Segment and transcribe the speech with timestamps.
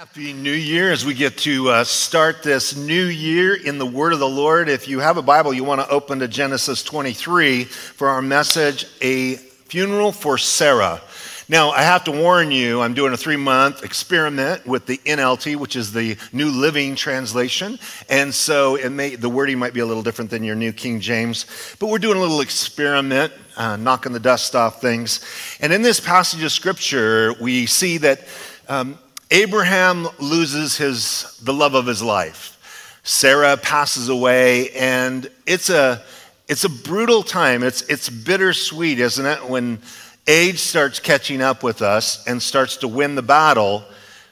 [0.00, 4.14] Happy New Year as we get to uh, start this new year in the Word
[4.14, 4.70] of the Lord.
[4.70, 8.86] If you have a Bible, you want to open to Genesis 23 for our message,
[9.02, 11.02] A Funeral for Sarah.
[11.50, 15.56] Now, I have to warn you, I'm doing a three month experiment with the NLT,
[15.56, 17.78] which is the New Living Translation.
[18.08, 21.00] And so it may, the wording might be a little different than your New King
[21.00, 21.44] James.
[21.78, 25.22] But we're doing a little experiment, uh, knocking the dust off things.
[25.60, 28.26] And in this passage of Scripture, we see that.
[28.66, 28.98] Um,
[29.32, 33.00] Abraham loses his, the love of his life.
[33.04, 36.02] Sarah passes away, and it's a,
[36.48, 37.62] it's a brutal time.
[37.62, 39.48] It's, it's bittersweet, isn't it?
[39.48, 39.78] When
[40.26, 43.84] age starts catching up with us and starts to win the battle,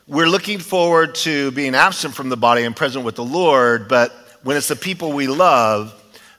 [0.08, 4.12] we're looking forward to being absent from the body and present with the Lord, but
[4.42, 5.94] when it's the people we love,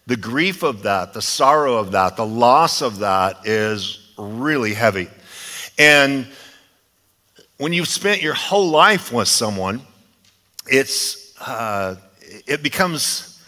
[0.06, 5.08] the grief of that, the sorrow of that, the loss of that is really heavy.
[5.78, 6.28] And
[7.60, 9.82] when you've spent your whole life with someone,
[10.66, 11.96] it's, uh,
[12.48, 13.44] it becomes,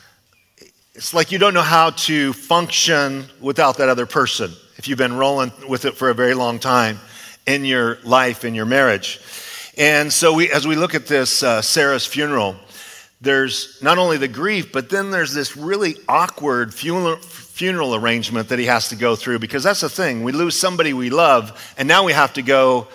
[0.94, 5.16] it's like you don't know how to function without that other person if you've been
[5.16, 7.00] rolling with it for a very long time
[7.48, 9.22] in your life, in your marriage.
[9.78, 12.58] And so we, as we look at this uh, Sarah's funeral,
[13.22, 18.60] there's not only the grief, but then there's this really awkward funeral, funeral arrangement that
[18.60, 20.22] he has to go through because that's the thing.
[20.22, 22.90] We lose somebody we love, and now we have to go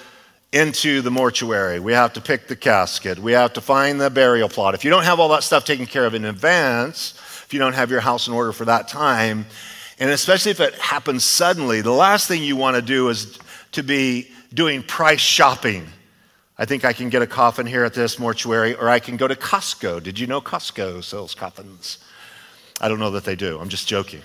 [0.53, 1.81] into the mortuary.
[1.81, 3.19] We have to pick the casket.
[3.19, 4.75] We have to find the burial plot.
[4.75, 7.75] If you don't have all that stuff taken care of in advance, if you don't
[7.75, 9.47] have your house in order for that time,
[9.99, 13.39] and especially if it happens suddenly, the last thing you want to do is
[13.73, 15.87] to be doing price shopping.
[16.59, 19.29] I think I can get a coffin here at this mortuary, or I can go
[19.29, 20.03] to Costco.
[20.03, 21.99] Did you know Costco sells coffins?
[22.81, 23.59] I don't know that they do.
[23.59, 24.23] I'm just joking.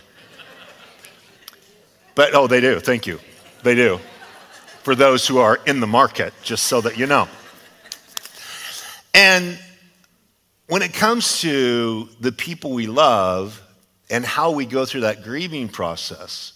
[2.16, 2.80] But, oh, they do.
[2.80, 3.19] Thank you.
[3.63, 4.00] They do
[4.83, 7.27] for those who are in the market, just so that you know.
[9.13, 9.59] And
[10.67, 13.61] when it comes to the people we love
[14.09, 16.53] and how we go through that grieving process,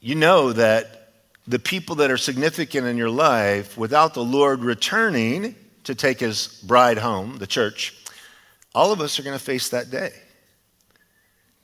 [0.00, 1.12] you know that
[1.46, 5.54] the people that are significant in your life, without the Lord returning
[5.84, 7.94] to take his bride home, the church,
[8.74, 10.12] all of us are going to face that day.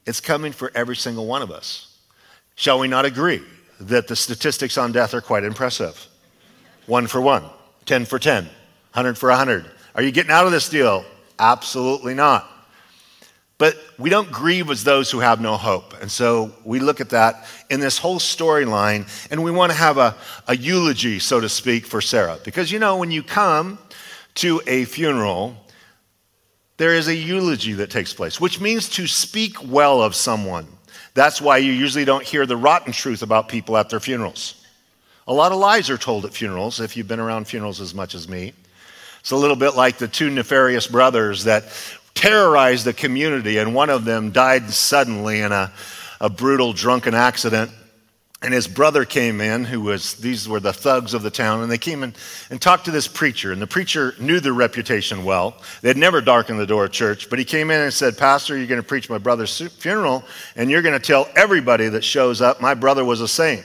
[0.06, 1.98] It's coming for every single one of us.
[2.54, 3.42] Shall we not agree?
[3.80, 6.08] That the statistics on death are quite impressive.
[6.86, 7.44] One for one,
[7.86, 9.66] 10 for 10, 100 for 100.
[9.94, 11.04] Are you getting out of this deal?
[11.38, 12.50] Absolutely not.
[13.58, 15.94] But we don't grieve as those who have no hope.
[16.02, 19.96] And so we look at that in this whole storyline, and we want to have
[19.96, 20.14] a,
[20.46, 22.38] a eulogy, so to speak, for Sarah.
[22.44, 23.78] Because you know, when you come
[24.36, 25.56] to a funeral,
[26.76, 30.66] there is a eulogy that takes place, which means to speak well of someone.
[31.16, 34.62] That's why you usually don't hear the rotten truth about people at their funerals.
[35.26, 38.14] A lot of lies are told at funerals, if you've been around funerals as much
[38.14, 38.52] as me.
[39.20, 41.64] It's a little bit like the two nefarious brothers that
[42.12, 45.72] terrorized the community, and one of them died suddenly in a,
[46.20, 47.70] a brutal drunken accident
[48.42, 51.70] and his brother came in, who was, these were the thugs of the town, and
[51.70, 52.14] they came in
[52.50, 53.50] and talked to this preacher.
[53.50, 55.56] And the preacher knew their reputation well.
[55.80, 58.56] They had never darkened the door of church, but he came in and said, Pastor,
[58.56, 60.22] you're going to preach my brother's funeral,
[60.54, 63.64] and you're going to tell everybody that shows up, my brother was a saint.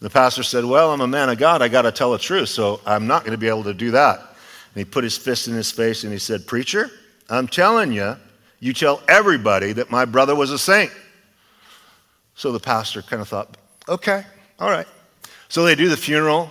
[0.00, 1.62] The pastor said, Well, I'm a man of God.
[1.62, 3.92] I got to tell the truth, so I'm not going to be able to do
[3.92, 4.18] that.
[4.18, 4.26] And
[4.74, 6.90] he put his fist in his face and he said, Preacher,
[7.30, 8.16] I'm telling you,
[8.60, 10.92] you tell everybody that my brother was a saint.
[12.34, 13.56] So the pastor kind of thought,
[13.88, 14.24] Okay,
[14.58, 14.86] all right.
[15.48, 16.50] So they do the funeral,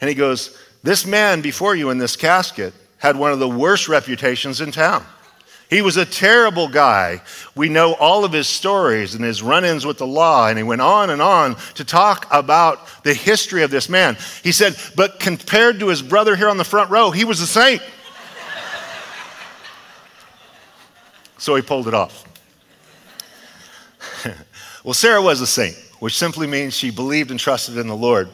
[0.00, 3.88] and he goes, This man before you in this casket had one of the worst
[3.88, 5.04] reputations in town.
[5.68, 7.20] He was a terrible guy.
[7.56, 10.62] We know all of his stories and his run ins with the law, and he
[10.62, 14.16] went on and on to talk about the history of this man.
[14.42, 17.46] He said, But compared to his brother here on the front row, he was a
[17.46, 17.82] saint.
[21.36, 22.24] so he pulled it off.
[24.84, 28.28] well, Sarah was a saint which simply means she believed and trusted in the Lord.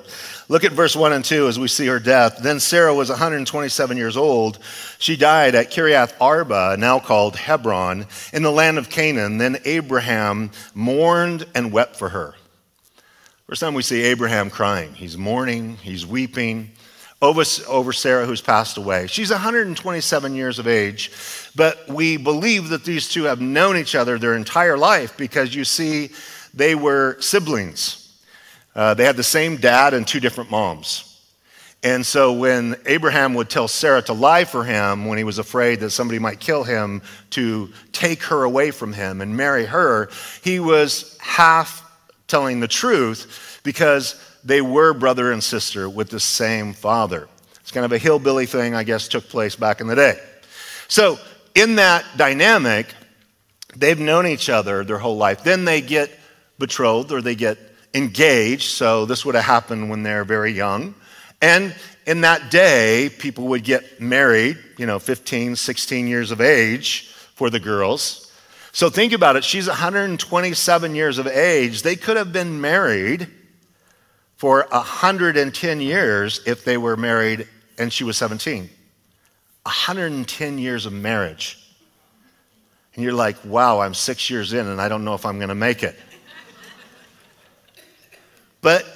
[0.48, 2.38] Look at verse 1 and 2 as we see her death.
[2.42, 4.58] Then Sarah was 127 years old.
[4.98, 9.38] She died at Kiriath Arba, now called Hebron, in the land of Canaan.
[9.38, 12.34] Then Abraham mourned and wept for her.
[13.46, 14.94] First time we see Abraham crying.
[14.94, 16.70] He's mourning, he's weeping
[17.22, 19.06] over, over Sarah, who's passed away.
[19.06, 21.12] She's 127 years of age,
[21.54, 25.64] but we believe that these two have known each other their entire life because you
[25.64, 26.10] see
[26.54, 27.98] they were siblings.
[28.74, 31.08] Uh, they had the same dad and two different moms.
[31.84, 35.80] And so when Abraham would tell Sarah to lie for him when he was afraid
[35.80, 40.08] that somebody might kill him to take her away from him and marry her,
[40.42, 41.82] he was half
[42.28, 44.14] telling the truth because
[44.44, 47.28] they were brother and sister with the same father.
[47.60, 50.20] It's kind of a hillbilly thing, I guess, took place back in the day.
[50.88, 51.18] So,
[51.54, 52.86] in that dynamic,
[53.76, 55.44] they've known each other their whole life.
[55.44, 56.10] Then they get
[56.62, 57.58] betrothed or they get
[57.92, 58.70] engaged.
[58.70, 60.94] So, this would have happened when they're very young.
[61.42, 61.74] And
[62.06, 67.50] in that day, people would get married, you know, 15, 16 years of age for
[67.50, 68.32] the girls.
[68.72, 69.44] So think about it.
[69.44, 71.82] She's 127 years of age.
[71.82, 73.28] They could have been married
[74.36, 77.46] for 110 years if they were married
[77.78, 78.70] and she was 17.
[79.64, 81.58] 110 years of marriage.
[82.94, 85.50] And you're like, wow, I'm six years in and I don't know if I'm going
[85.50, 85.98] to make it.
[88.62, 88.86] But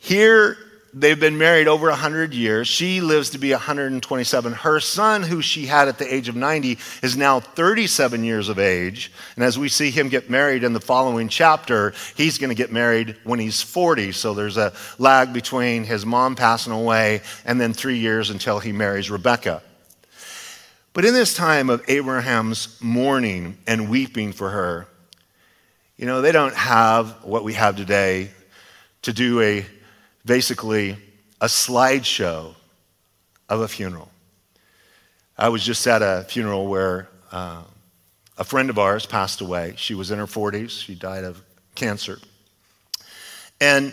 [0.00, 0.56] here
[0.94, 2.66] They've been married over 100 years.
[2.66, 4.52] She lives to be 127.
[4.52, 8.58] Her son, who she had at the age of 90, is now 37 years of
[8.58, 9.12] age.
[9.36, 12.72] And as we see him get married in the following chapter, he's going to get
[12.72, 14.12] married when he's 40.
[14.12, 18.72] So there's a lag between his mom passing away and then three years until he
[18.72, 19.62] marries Rebecca.
[20.94, 24.88] But in this time of Abraham's mourning and weeping for her,
[25.96, 28.30] you know, they don't have what we have today
[29.02, 29.66] to do a
[30.24, 30.96] basically
[31.40, 32.54] a slideshow
[33.48, 34.10] of a funeral.
[35.36, 37.62] I was just at a funeral where uh,
[38.36, 39.74] a friend of ours passed away.
[39.76, 41.40] She was in her 40s, she died of
[41.74, 42.18] cancer.
[43.60, 43.92] And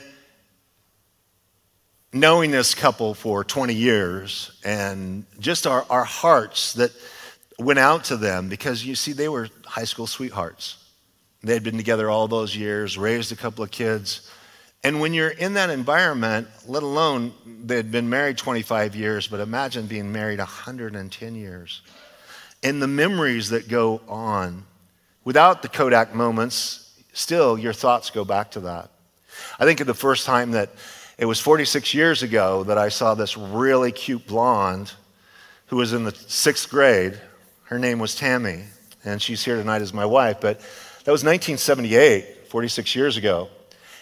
[2.12, 6.92] knowing this couple for 20 years and just our, our hearts that
[7.60, 10.78] went out to them because you see, they were high school sweethearts.
[11.44, 14.30] They had been together all those years, raised a couple of kids.
[14.86, 17.34] And when you're in that environment, let alone
[17.64, 21.82] they'd been married 25 years, but imagine being married 110 years.
[22.62, 24.64] And the memories that go on,
[25.24, 28.92] without the Kodak moments, still your thoughts go back to that.
[29.58, 30.70] I think of the first time that
[31.18, 34.94] it was 46 years ago that I saw this really cute blonde
[35.66, 37.20] who was in the sixth grade.
[37.64, 38.66] Her name was Tammy,
[39.04, 43.50] and she's here tonight as my wife, but that was 1978, 46 years ago.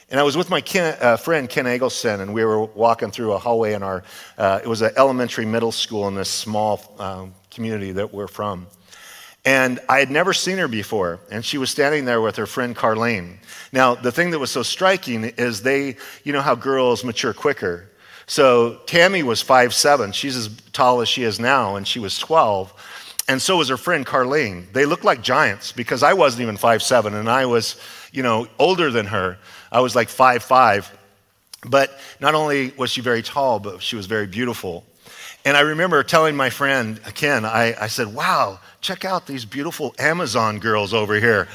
[0.10, 3.34] And I was with my Ken, uh, friend Ken Eggleston, and we were walking through
[3.34, 4.04] a hallway in our,
[4.38, 8.68] uh, it was an elementary middle school in this small um, community that we're from.
[9.46, 12.76] And I had never seen her before, and she was standing there with her friend
[12.76, 13.38] Carlene.
[13.72, 17.90] Now, the thing that was so striking is they, you know how girls mature quicker.
[18.26, 20.14] So Tammy was five seven.
[20.14, 22.74] She's as tall as she is now, and she was 12.
[23.28, 24.72] And so was her friend Carlene.
[24.74, 27.80] They looked like giants because I wasn't even five seven, and I was,
[28.12, 29.38] you know, older than her.
[29.74, 30.90] I was like five five.
[31.66, 34.86] But not only was she very tall, but she was very beautiful.
[35.46, 39.94] And I remember telling my friend Ken, I, I said, wow, check out these beautiful
[40.00, 41.48] Amazon girls over here.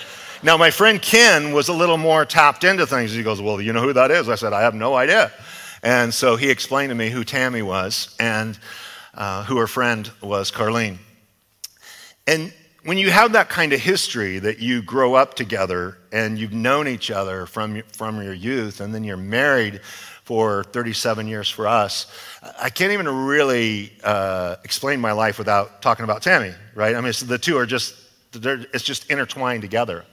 [0.43, 3.13] Now, my friend Ken was a little more tapped into things.
[3.13, 4.29] He goes, Well, you know who that is?
[4.29, 5.33] I said, I have no idea.
[5.83, 8.59] And so he explained to me who Tammy was and
[9.15, 10.99] uh, who her friend was, Carlene.
[12.29, 12.53] And
[12.85, 16.87] when you have that kind of history that you grow up together and you've known
[16.87, 19.81] each other from, from your youth and then you're married
[20.25, 22.07] for 37 years for us,
[22.61, 26.95] I can't even really uh, explain my life without talking about Tammy, right?
[26.95, 27.95] I mean, the two are just,
[28.33, 30.05] it's just intertwined together.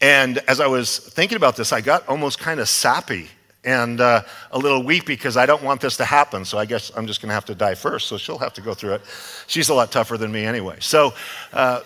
[0.00, 3.28] And as I was thinking about this, I got almost kind of sappy
[3.64, 4.22] and uh,
[4.52, 6.44] a little weepy because I don't want this to happen.
[6.44, 8.08] So I guess I'm just going to have to die first.
[8.08, 9.02] So she'll have to go through it.
[9.46, 10.76] She's a lot tougher than me anyway.
[10.80, 11.14] So,
[11.52, 11.80] uh,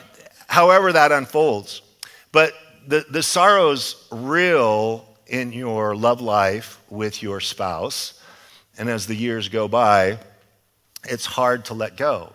[0.48, 1.82] however that unfolds,
[2.32, 2.52] but
[2.86, 8.20] the, the sorrow's real in your love life with your spouse.
[8.78, 10.18] And as the years go by,
[11.04, 12.32] it's hard to let go.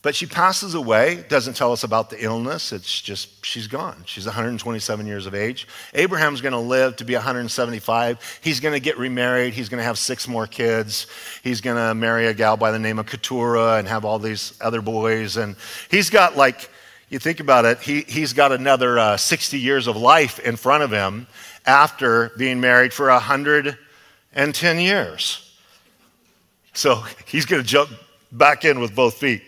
[0.00, 2.72] But she passes away, doesn't tell us about the illness.
[2.72, 4.04] It's just, she's gone.
[4.06, 5.66] She's 127 years of age.
[5.92, 8.38] Abraham's going to live to be 175.
[8.40, 9.54] He's going to get remarried.
[9.54, 11.08] He's going to have six more kids.
[11.42, 14.56] He's going to marry a gal by the name of Keturah and have all these
[14.60, 15.36] other boys.
[15.36, 15.56] And
[15.90, 16.70] he's got like,
[17.08, 20.84] you think about it, he, he's got another uh, 60 years of life in front
[20.84, 21.26] of him
[21.66, 25.58] after being married for 110 years.
[26.72, 27.90] So he's going to jump
[28.30, 29.42] back in with both feet.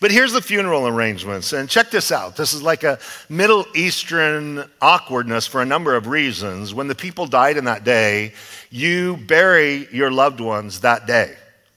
[0.00, 1.52] But here's the funeral arrangements.
[1.52, 2.36] And check this out.
[2.36, 6.74] This is like a Middle Eastern awkwardness for a number of reasons.
[6.74, 8.32] When the people died in that day,
[8.70, 11.36] you bury your loved ones that day.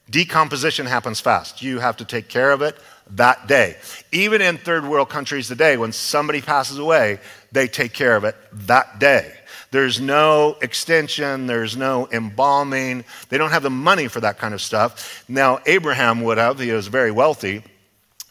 [0.09, 1.61] Decomposition happens fast.
[1.61, 2.75] You have to take care of it
[3.11, 3.77] that day.
[4.11, 7.19] Even in third world countries today, when somebody passes away,
[7.51, 9.33] they take care of it that day.
[9.71, 13.05] There's no extension, there's no embalming.
[13.29, 15.23] They don't have the money for that kind of stuff.
[15.29, 17.63] Now, Abraham would have, he was very wealthy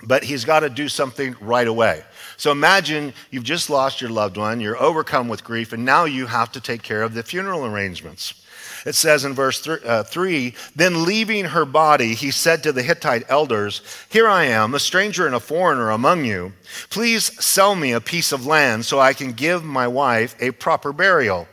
[0.04, 2.04] but he's got to do something right away.
[2.36, 6.26] So imagine you've just lost your loved one, you're overcome with grief, and now you
[6.26, 8.34] have to take care of the funeral arrangements.
[8.86, 12.82] it says in verse th- uh, 3 Then leaving her body, he said to the
[12.82, 16.52] Hittite elders, Here I am, a stranger and a foreigner among you.
[16.90, 20.92] Please sell me a piece of land so I can give my wife a proper
[20.92, 21.48] burial.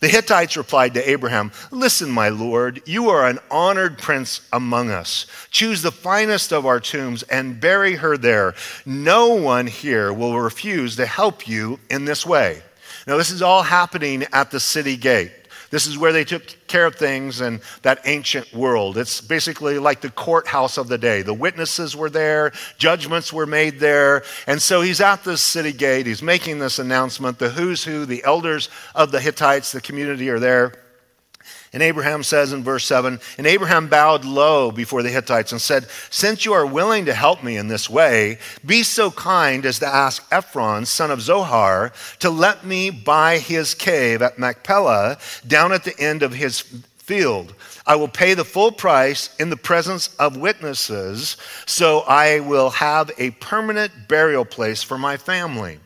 [0.00, 5.26] The Hittites replied to Abraham, Listen, my lord, you are an honored prince among us.
[5.50, 8.54] Choose the finest of our tombs and bury her there.
[8.84, 12.62] No one here will refuse to help you in this way.
[13.06, 15.32] Now, this is all happening at the city gate.
[15.70, 18.96] This is where they took care of things in that ancient world.
[18.96, 21.22] It's basically like the courthouse of the day.
[21.22, 24.22] The witnesses were there, judgments were made there.
[24.46, 26.06] And so he's at this city gate.
[26.06, 27.38] He's making this announcement.
[27.38, 30.72] The who's who, the elders of the Hittites, the community are there.
[31.76, 35.86] And Abraham says in verse 7 And Abraham bowed low before the Hittites and said,
[36.08, 39.86] Since you are willing to help me in this way, be so kind as to
[39.86, 45.84] ask Ephron, son of Zohar, to let me buy his cave at Machpelah down at
[45.84, 47.52] the end of his field.
[47.86, 53.10] I will pay the full price in the presence of witnesses, so I will have
[53.18, 55.78] a permanent burial place for my family.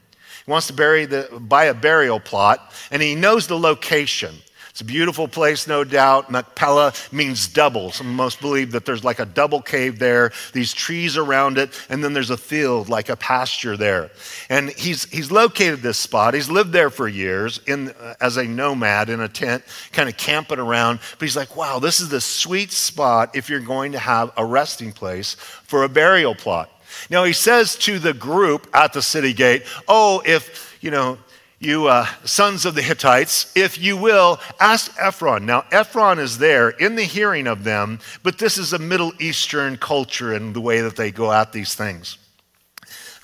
[0.46, 4.36] He wants to bury the, buy a burial plot, and he knows the location.
[4.70, 6.30] It's a beautiful place, no doubt.
[6.30, 7.90] Machpelah means double.
[7.90, 12.02] Some most believe that there's like a double cave there, these trees around it, and
[12.02, 14.10] then there's a field, like a pasture there.
[14.48, 16.34] And he's, he's located this spot.
[16.34, 20.16] He's lived there for years in, uh, as a nomad in a tent, kind of
[20.16, 21.00] camping around.
[21.18, 24.44] But he's like, wow, this is the sweet spot if you're going to have a
[24.44, 26.70] resting place for a burial plot.
[27.08, 31.18] Now, he says to the group at the city gate, oh, if, you know,
[31.60, 35.44] you uh, sons of the Hittites, if you will, ask Ephron.
[35.44, 39.76] Now, Ephron is there in the hearing of them, but this is a Middle Eastern
[39.76, 42.16] culture and the way that they go at these things.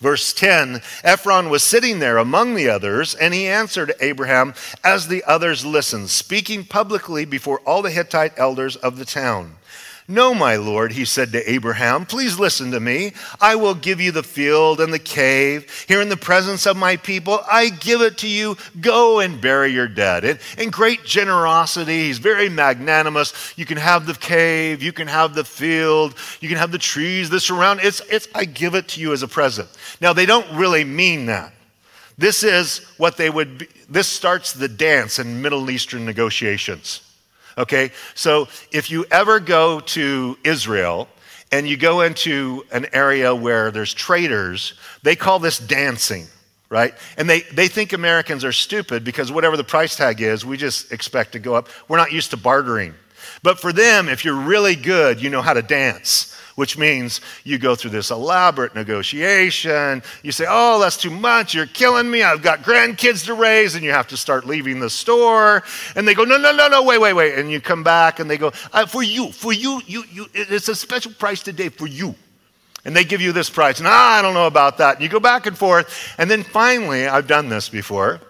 [0.01, 4.53] Verse 10 Ephron was sitting there among the others, and he answered Abraham
[4.85, 9.57] as the others listened, speaking publicly before all the Hittite elders of the town.
[10.09, 13.13] No, my Lord, he said to Abraham, please listen to me.
[13.41, 15.85] I will give you the field and the cave.
[15.89, 18.57] Here in the presence of my people, I give it to you.
[18.81, 20.39] Go and bury your dead.
[20.59, 23.53] In great generosity, he's very magnanimous.
[23.57, 27.29] You can have the cave, you can have the field, you can have the trees
[27.31, 27.81] that surround.
[27.83, 29.69] It's, it's, I give it to you as a present.
[30.01, 31.53] Now, they don't really mean that.
[32.17, 37.03] This is what they would be, this starts the dance in Middle Eastern negotiations.
[37.59, 37.91] Okay?
[38.15, 41.09] So if you ever go to Israel
[41.53, 46.27] and you go into an area where there's traders, they call this dancing,
[46.69, 46.95] right?
[47.17, 50.93] And they, they think Americans are stupid because whatever the price tag is, we just
[50.93, 51.69] expect to go up.
[51.89, 52.95] We're not used to bartering.
[53.43, 57.59] But for them, if you're really good, you know how to dance which means you
[57.59, 60.03] go through this elaborate negotiation.
[60.23, 61.55] You say, Oh, that's too much.
[61.55, 62.23] You're killing me.
[62.23, 63.75] I've got grandkids to raise.
[63.75, 65.63] And you have to start leaving the store.
[65.95, 67.39] And they go, No, no, no, no, wait, wait, wait.
[67.39, 70.69] And you come back and they go, uh, For you, for you, you, you, it's
[70.69, 72.15] a special price today for you.
[72.87, 73.79] And they give you this price.
[73.79, 74.97] And ah, I don't know about that.
[74.97, 76.15] And you go back and forth.
[76.19, 78.21] And then finally, I've done this before.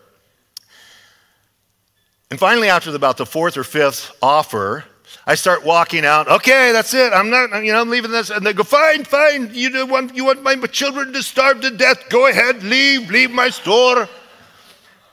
[2.31, 4.85] And finally, after about the fourth or fifth offer,
[5.27, 6.29] I start walking out.
[6.29, 7.13] Okay, that's it.
[7.13, 8.31] I'm not, you know, I'm leaving this.
[8.31, 9.51] And they go, fine, fine.
[9.53, 12.09] You don't want, you want my children to starve to death.
[12.09, 14.09] Go ahead, leave, leave my store.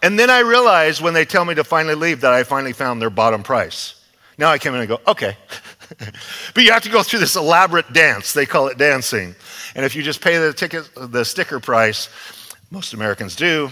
[0.04, 3.02] And then I realize when they tell me to finally leave that I finally found
[3.02, 3.96] their bottom price.
[4.38, 5.38] Now I come in and go, okay.
[6.54, 8.34] but you have to go through this elaborate dance.
[8.34, 9.36] They call it dancing.
[9.76, 12.10] And if you just pay the ticket, the sticker price,
[12.70, 13.70] most Americans do,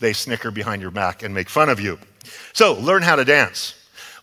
[0.00, 1.98] they snicker behind your back and make fun of you.
[2.52, 3.74] So learn how to dance.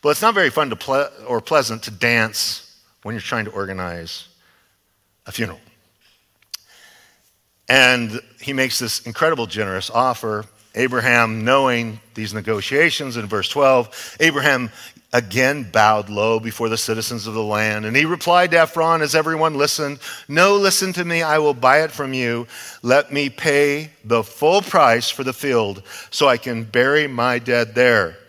[0.05, 3.51] Well, it's not very fun to ple- or pleasant to dance when you're trying to
[3.51, 4.27] organize
[5.25, 5.59] a funeral.
[7.67, 10.45] And he makes this incredible generous offer.
[10.75, 14.69] Abraham, knowing these negotiations in verse 12, Abraham
[15.11, 17.85] again bowed low before the citizens of the land.
[17.85, 19.97] And he replied to Ephron as everyone listened
[20.27, 22.45] No, listen to me, I will buy it from you.
[22.83, 25.81] Let me pay the full price for the field
[26.11, 28.19] so I can bury my dead there.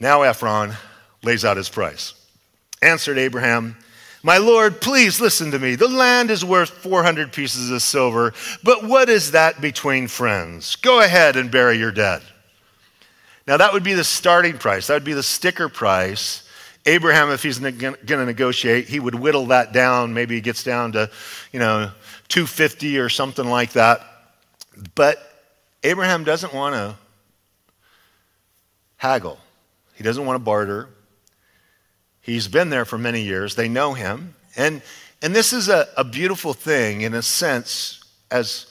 [0.00, 0.74] Now Ephron
[1.22, 2.14] lays out his price.
[2.82, 3.76] Answered Abraham,
[4.22, 5.74] My Lord, please listen to me.
[5.74, 10.76] The land is worth 400 pieces of silver, but what is that between friends?
[10.76, 12.22] Go ahead and bury your dead.
[13.48, 14.86] Now, that would be the starting price.
[14.86, 16.46] That would be the sticker price.
[16.84, 20.12] Abraham, if he's going to negotiate, he would whittle that down.
[20.14, 21.10] Maybe he gets down to,
[21.52, 21.90] you know,
[22.28, 24.02] 250 or something like that.
[24.94, 25.18] But
[25.82, 26.96] Abraham doesn't want to
[28.96, 29.38] haggle.
[29.98, 30.88] He doesn't want to barter.
[32.20, 33.56] He's been there for many years.
[33.56, 34.36] They know him.
[34.56, 34.80] And,
[35.20, 38.00] and this is a, a beautiful thing in a sense,
[38.30, 38.66] as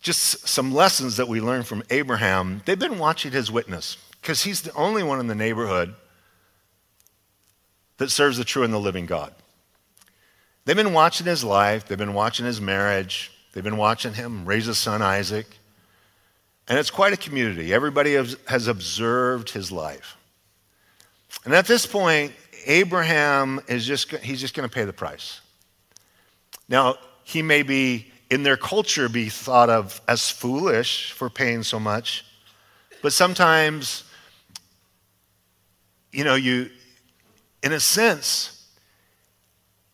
[0.00, 2.62] just some lessons that we learn from Abraham.
[2.64, 5.94] They've been watching his witness because he's the only one in the neighborhood
[7.98, 9.32] that serves the true and the living God.
[10.64, 14.66] They've been watching his life, they've been watching his marriage, they've been watching him raise
[14.66, 15.46] his son Isaac.
[16.66, 17.72] And it's quite a community.
[17.72, 20.16] Everybody has observed his life.
[21.44, 22.32] And at this point,
[22.66, 25.40] Abraham is just, he's just going to pay the price.
[26.68, 31.78] Now, he may be, in their culture, be thought of as foolish for paying so
[31.78, 32.24] much,
[33.02, 34.02] but sometimes,
[36.12, 36.70] you know, you,
[37.62, 38.68] in a sense,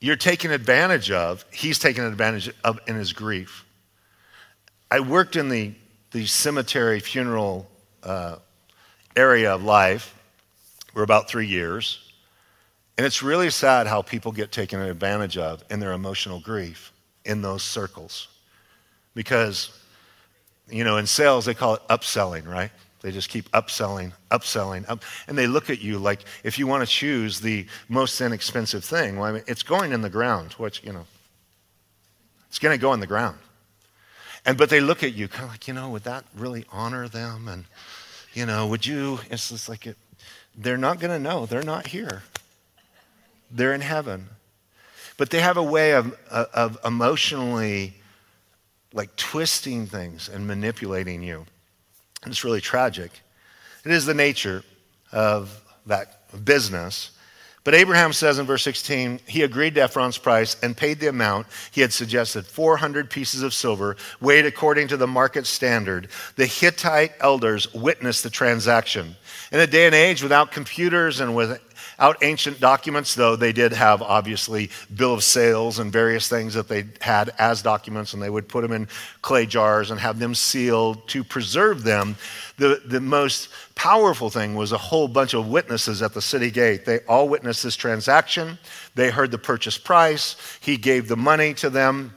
[0.01, 3.67] you're taken advantage of, he's taken advantage of in his grief.
[4.91, 5.75] I worked in the,
[6.11, 7.71] the cemetery funeral
[8.03, 8.37] uh,
[9.15, 10.15] area of life
[10.93, 11.99] for about three years.
[12.99, 16.93] And it's really sad how people get taken advantage of in their emotional grief
[17.25, 18.29] in those circles.
[19.15, 19.79] Because,
[20.69, 22.71] you know, in sales, they call it upselling, right?
[23.01, 26.87] They just keep upselling, upselling, up, and they look at you like if you want
[26.87, 30.85] to choose the most inexpensive thing, well, I mean, it's going in the ground, which,
[30.85, 31.05] you know,
[32.49, 33.39] it's going to go in the ground.
[34.45, 37.09] And but they look at you kind of like, you know, would that really honor
[37.09, 37.49] them?
[37.49, 37.65] And,
[38.35, 39.19] you know, would you?
[39.31, 39.97] It's just like it,
[40.56, 41.47] they're not going to know.
[41.47, 42.23] They're not here.
[43.50, 44.28] They're in heaven.
[45.16, 47.94] But they have a way of, of emotionally
[48.92, 51.47] like twisting things and manipulating you.
[52.23, 53.11] And it's really tragic.
[53.85, 54.62] It is the nature
[55.11, 57.11] of that business.
[57.64, 61.47] But Abraham says in verse 16, he agreed to Ephron's price and paid the amount
[61.71, 66.09] he had suggested 400 pieces of silver, weighed according to the market standard.
[66.35, 69.14] The Hittite elders witnessed the transaction.
[69.52, 71.61] In a day and age without computers and with
[71.99, 76.69] out ancient documents, though they did have obviously bill of sales and various things that
[76.69, 78.89] they had as documents, and they would put them in
[79.21, 82.17] clay jars and have them sealed to preserve them.
[82.59, 86.85] The, the most powerful thing was a whole bunch of witnesses at the city gate.
[86.85, 88.59] They all witnessed this transaction.
[88.95, 90.37] They heard the purchase price.
[90.61, 92.15] He gave the money to them.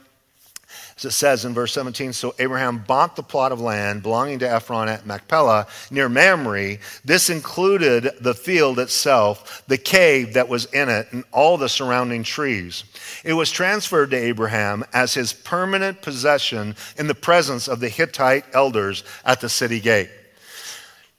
[0.98, 4.50] As it says in verse 17, so Abraham bought the plot of land belonging to
[4.50, 6.78] Ephron at Machpelah near Mamre.
[7.04, 12.22] This included the field itself, the cave that was in it, and all the surrounding
[12.22, 12.84] trees.
[13.24, 18.46] It was transferred to Abraham as his permanent possession in the presence of the Hittite
[18.54, 20.08] elders at the city gate.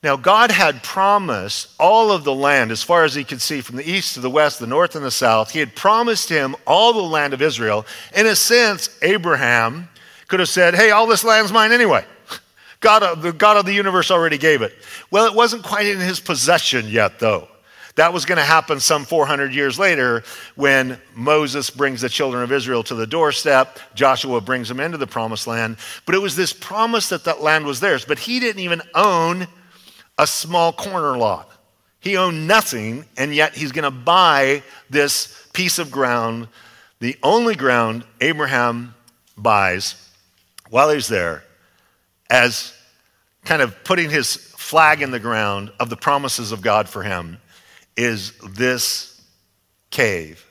[0.08, 3.76] Now, God had promised all of the land as far as he could see from
[3.76, 5.52] the east to the west, the north and the south.
[5.52, 7.86] He had promised him all the land of Israel.
[8.16, 9.90] In a sense, Abraham
[10.30, 12.06] could have said, Hey, all this land's mine anyway.
[12.80, 14.74] God, uh, the God of the universe already gave it.
[15.12, 17.50] Well, it wasn't quite in his possession yet, though.
[17.96, 20.24] That was going to happen some 400 years later
[20.56, 23.78] when Moses brings the children of Israel to the doorstep.
[23.94, 25.76] Joshua brings them into the promised land.
[26.06, 28.06] But it was this promise that that land was theirs.
[28.06, 29.48] But he didn't even own
[30.18, 31.50] a small corner lot.
[32.00, 36.48] He owned nothing, and yet he's going to buy this piece of ground,
[37.00, 38.96] the only ground Abraham
[39.38, 39.96] buys
[40.70, 41.44] while he's there,
[42.30, 42.74] as
[43.46, 47.40] kind of putting his flag in the ground of the promises of God for him,
[47.96, 49.22] is this
[49.90, 50.46] cave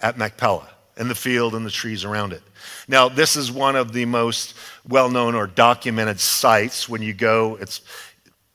[0.00, 2.42] at Machpelah and the field and the trees around it.
[2.88, 4.54] Now, this is one of the most
[4.88, 7.56] well known or documented sites when you go.
[7.60, 7.80] It's,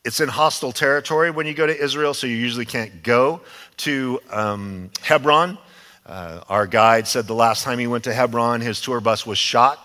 [0.05, 3.41] it's in hostile territory when you go to Israel, so you usually can't go
[3.77, 5.57] to um, Hebron.
[6.05, 9.37] Uh, our guide said the last time he went to Hebron, his tour bus was
[9.37, 9.79] shot.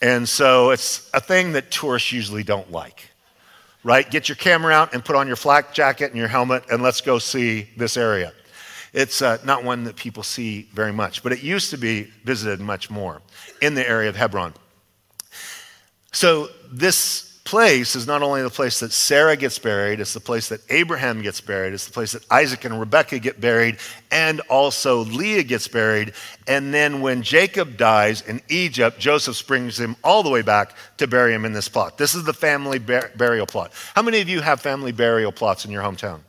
[0.00, 3.08] And so it's a thing that tourists usually don't like,
[3.84, 4.10] right?
[4.10, 7.00] Get your camera out and put on your flak jacket and your helmet, and let's
[7.00, 8.32] go see this area.
[8.92, 12.60] It's uh, not one that people see very much, but it used to be visited
[12.60, 13.22] much more
[13.62, 14.54] in the area of Hebron.
[16.10, 20.48] So this place is not only the place that Sarah gets buried, it's the place
[20.48, 23.78] that Abraham gets buried, it's the place that Isaac and Rebekah get buried,
[24.10, 26.12] and also Leah gets buried.
[26.46, 31.06] And then when Jacob dies in Egypt, Joseph brings him all the way back to
[31.06, 31.98] bury him in this plot.
[31.98, 33.72] This is the family bur- burial plot.
[33.94, 36.20] How many of you have family burial plots in your hometown?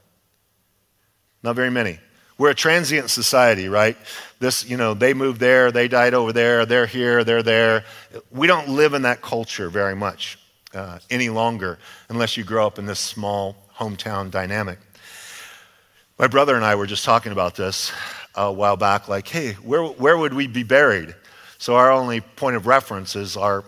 [1.43, 1.99] Not very many.
[2.37, 3.95] We're a transient society, right?
[4.39, 7.85] This, you know, they moved there, they died over there, they're here, they're there.
[8.31, 10.39] We don't live in that culture very much
[10.73, 14.79] uh, any longer unless you grow up in this small hometown dynamic.
[16.19, 17.91] My brother and I were just talking about this
[18.35, 21.15] a while back, like, hey, where, where would we be buried?
[21.57, 23.63] So our only point of reference is our,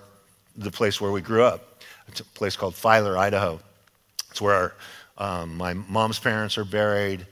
[0.55, 1.83] the place where we grew up.
[2.07, 3.59] It's a place called Filer, Idaho.
[4.31, 4.73] It's where
[5.17, 7.25] um, my mom's parents are buried.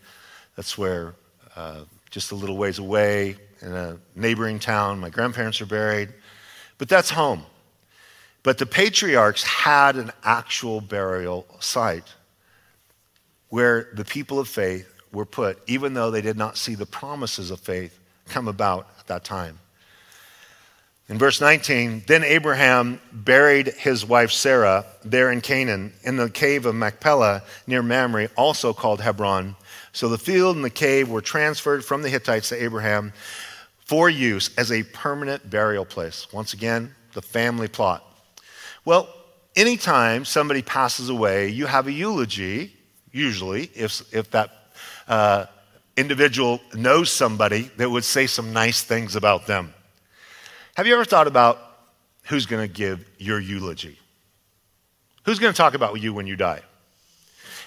[0.56, 1.16] That's where,
[1.56, 6.10] uh, just a little ways away in a neighboring town, my grandparents are buried.
[6.78, 7.46] But that's home.
[8.44, 12.14] But the patriarchs had an actual burial site
[13.50, 17.52] where the people of faith were put, even though they did not see the promises
[17.52, 19.60] of faith come about at that time.
[21.10, 26.66] In verse 19, then Abraham buried his wife Sarah there in Canaan, in the cave
[26.66, 29.56] of Machpelah near Mamre, also called Hebron.
[29.92, 33.14] So the field and the cave were transferred from the Hittites to Abraham
[33.86, 36.32] for use as a permanent burial place.
[36.32, 38.13] Once again, the family plot.
[38.86, 39.08] Well,
[39.56, 42.74] anytime somebody passes away, you have a eulogy,
[43.12, 44.52] usually, if, if that
[45.08, 45.46] uh,
[45.96, 49.74] individual knows somebody that would say some nice things about them.
[50.76, 51.60] Have you ever thought about
[52.24, 54.00] who's going to give your eulogy?
[55.24, 56.62] Who's going to talk about you when you die?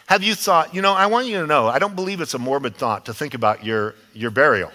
[0.06, 2.38] Have you thought, you know, I want you to know, I don't believe it's a
[2.38, 4.70] morbid thought to think about your, your burial,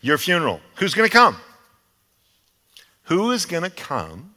[0.00, 0.60] your funeral.
[0.76, 1.36] Who's going to come?
[3.04, 4.34] Who is going to come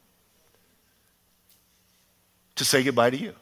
[2.61, 3.33] to say goodbye to you?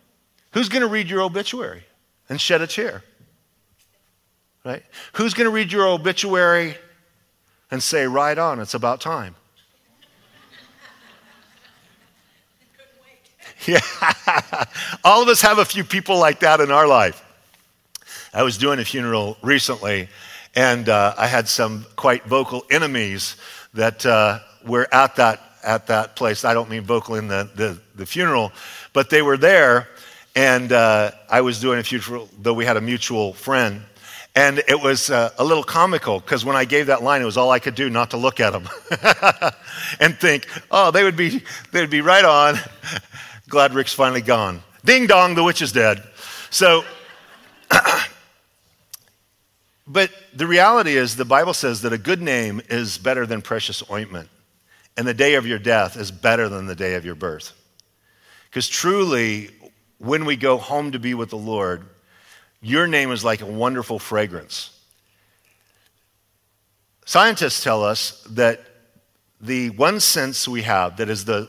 [0.53, 1.83] Who's going to read your obituary
[2.29, 3.03] and shed a tear?
[4.63, 4.81] Right?
[5.13, 6.77] Who's going to read your obituary
[7.69, 9.35] and say, right on, it's about time?
[13.67, 13.81] Yeah.
[15.03, 17.21] All of us have a few people like that in our life.
[18.33, 20.07] I was doing a funeral recently,
[20.55, 23.35] and uh, I had some quite vocal enemies
[23.73, 26.45] that uh, were at that, at that place.
[26.45, 28.51] I don't mean vocal in the, the, the funeral,
[28.93, 29.87] but they were there,
[30.35, 33.81] and uh, I was doing a funeral, though we had a mutual friend.
[34.35, 37.35] And it was uh, a little comical because when I gave that line, it was
[37.35, 38.69] all I could do not to look at them
[39.99, 42.55] and think, oh, they would be, they would be right on.
[43.49, 44.61] Glad Rick's finally gone.
[44.85, 46.03] Ding dong, the witch is dead.
[46.51, 46.85] So,
[49.87, 53.83] but the reality is, the Bible says that a good name is better than precious
[53.91, 54.29] ointment,
[54.99, 57.53] and the day of your death is better than the day of your birth.
[58.49, 59.49] Because truly,
[59.97, 61.85] when we go home to be with the Lord,
[62.61, 64.77] your name is like a wonderful fragrance.
[67.05, 68.59] Scientists tell us that
[69.39, 71.47] the one sense we have that is the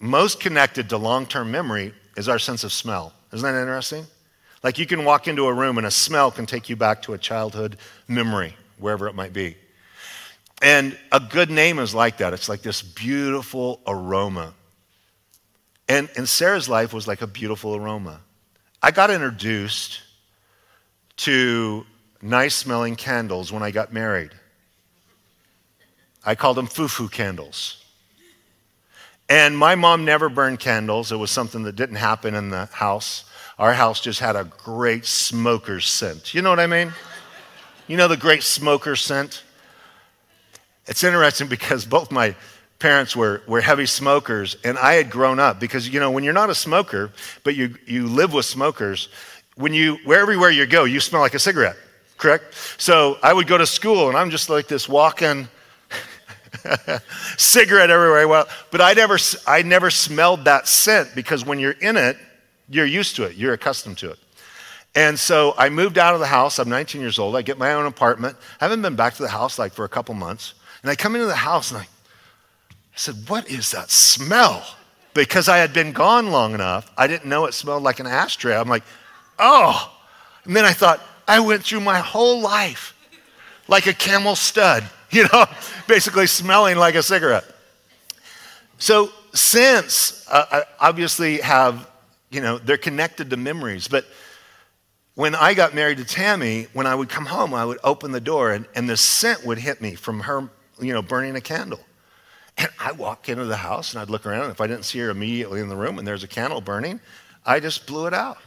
[0.00, 3.12] most connected to long term memory is our sense of smell.
[3.32, 4.08] Isn't that interesting?
[4.64, 7.12] Like you can walk into a room and a smell can take you back to
[7.12, 7.76] a childhood
[8.08, 9.54] memory, wherever it might be.
[10.60, 12.34] And a good name is like that.
[12.34, 14.52] It's like this beautiful aroma.
[15.88, 18.20] And, and Sarah's life was like a beautiful aroma.
[18.82, 20.00] I got introduced
[21.16, 21.84] to
[22.22, 24.30] nice smelling candles when I got married.
[26.24, 27.82] I called them foo candles.
[29.28, 31.12] And my mom never burned candles.
[31.12, 33.24] It was something that didn't happen in the house.
[33.58, 36.34] Our house just had a great smoker's scent.
[36.34, 36.92] You know what I mean?
[37.86, 39.44] You know the great smoker scent?
[40.90, 42.34] It's interesting because both my
[42.80, 46.32] parents were, were heavy smokers, and I had grown up because, you know, when you're
[46.32, 47.12] not a smoker,
[47.44, 49.08] but you, you live with smokers,
[49.54, 51.76] when you, everywhere you go, you smell like a cigarette,
[52.18, 52.54] correct?
[52.76, 55.46] So I would go to school, and I'm just like this walking
[57.36, 58.26] cigarette everywhere.
[58.26, 62.16] Well, but I never, I never smelled that scent because when you're in it,
[62.68, 63.36] you're used to it.
[63.36, 64.18] You're accustomed to it.
[64.96, 66.58] And so I moved out of the house.
[66.58, 67.36] I'm 19 years old.
[67.36, 68.36] I get my own apartment.
[68.60, 70.54] I haven't been back to the house like for a couple months.
[70.82, 74.76] And I come into the house and I, I said, What is that smell?
[75.12, 78.56] Because I had been gone long enough, I didn't know it smelled like an ashtray.
[78.56, 78.84] I'm like,
[79.38, 79.92] Oh.
[80.44, 82.94] And then I thought, I went through my whole life
[83.68, 84.88] like a camel stud.
[85.10, 85.46] you know,
[85.88, 87.44] basically smelling like a cigarette.
[88.78, 91.88] So scents uh, uh, obviously have,
[92.30, 93.88] you know, they're connected to memories.
[93.88, 94.06] But
[95.14, 98.20] when I got married to Tammy, when I would come home, I would open the
[98.20, 100.48] door and, and the scent would hit me from her,
[100.80, 101.80] you know, burning a candle.
[102.58, 104.44] And I'd walk into the house and I'd look around.
[104.44, 107.00] And if I didn't see her immediately in the room and there's a candle burning,
[107.46, 108.38] I just blew it out.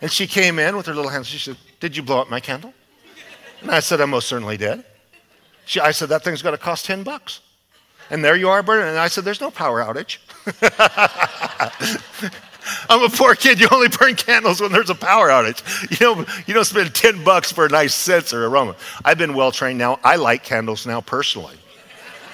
[0.00, 1.26] And she came in with her little hands.
[1.26, 2.74] She said, Did you blow up my candle?
[3.60, 4.84] And I said, I most certainly did.
[5.64, 7.40] She, I said, that thing's going to cost 10 bucks.
[8.10, 8.88] And there you are burning.
[8.88, 10.18] And I said, there's no power outage.
[12.88, 13.60] I'm a poor kid.
[13.60, 15.90] You only burn candles when there's a power outage.
[15.90, 18.76] You don't, you don't spend 10 bucks for a nice scent or aroma.
[19.04, 19.98] I've been well trained now.
[20.02, 21.56] I like candles now personally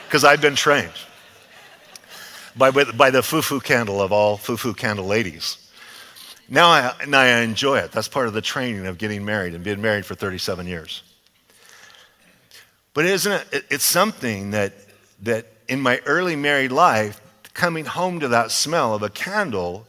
[0.06, 0.92] because I've been trained
[2.56, 5.56] by, by the foo-foo candle of all foo-foo candle ladies.
[6.48, 7.92] Now I, now I enjoy it.
[7.92, 11.02] That's part of the training of getting married and being married for 37 years.
[12.92, 14.72] But isn't it, it's something that,
[15.22, 17.20] that in my early married life,
[17.54, 19.86] coming home to that smell of a candle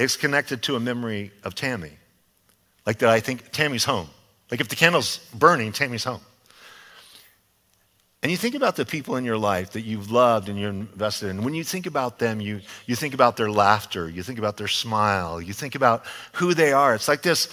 [0.00, 1.92] is connected to a memory of Tammy.
[2.86, 4.08] Like that I think Tammy's home.
[4.50, 6.22] Like if the candle's burning, Tammy's home.
[8.22, 11.28] And you think about the people in your life that you've loved and you're invested
[11.28, 11.42] in.
[11.42, 14.68] When you think about them, you, you think about their laughter, you think about their
[14.68, 16.94] smile, you think about who they are.
[16.94, 17.48] It's like this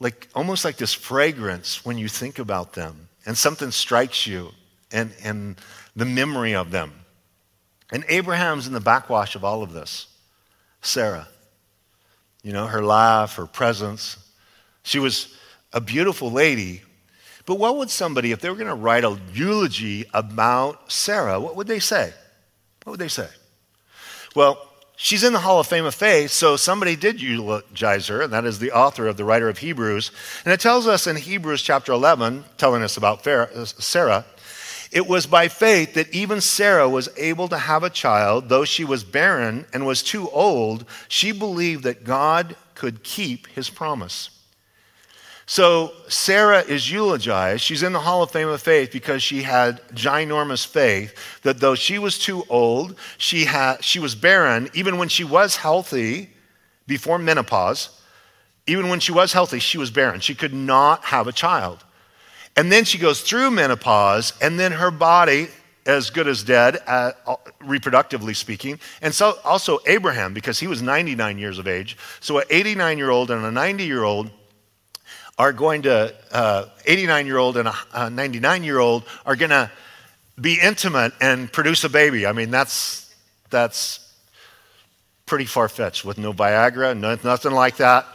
[0.00, 4.50] like almost like this fragrance when you think about them, and something strikes you,
[4.90, 5.60] and, and
[5.94, 6.92] the memory of them.
[7.92, 10.06] And Abraham's in the backwash of all of this.
[10.80, 11.28] Sarah,
[12.42, 14.16] you know, her laugh, her presence.
[14.82, 15.36] She was
[15.72, 16.82] a beautiful lady.
[17.46, 21.56] But what would somebody, if they were going to write a eulogy about Sarah, what
[21.56, 22.12] would they say?
[22.84, 23.28] What would they say?
[24.36, 28.32] Well, she's in the Hall of Fame of Faith, so somebody did eulogize her, and
[28.32, 30.10] that is the author of the writer of Hebrews.
[30.44, 34.24] And it tells us in Hebrews chapter 11, telling us about Sarah,
[34.90, 38.84] it was by faith that even Sarah was able to have a child, though she
[38.84, 40.84] was barren and was too old.
[41.08, 44.30] She believed that God could keep his promise.
[45.46, 47.62] So Sarah is eulogized.
[47.62, 51.74] She's in the Hall of Fame of Faith because she had ginormous faith that though
[51.74, 56.30] she was too old, she, had, she was barren, even when she was healthy
[56.86, 58.00] before menopause,
[58.66, 60.20] even when she was healthy, she was barren.
[60.20, 61.84] She could not have a child.
[62.56, 65.48] And then she goes through menopause, and then her body,
[65.86, 67.12] as good as dead, uh,
[67.60, 68.78] reproductively speaking.
[69.02, 71.96] And so also Abraham, because he was 99 years of age.
[72.20, 74.30] So an 89 year old and a 90 year old
[75.38, 79.70] are going to, uh, 89 year old and a 99 year old are going to
[80.38, 82.26] be intimate and produce a baby.
[82.26, 83.14] I mean, that's,
[83.48, 84.00] that's
[85.26, 88.06] pretty far fetched with no Viagra, no, nothing like that,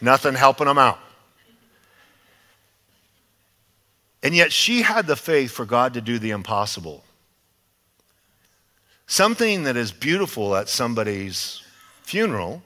[0.00, 0.98] nothing helping them out.
[4.24, 7.04] And yet she had the faith for God to do the impossible.
[9.06, 11.62] Something that is beautiful at somebody's
[12.02, 12.62] funeral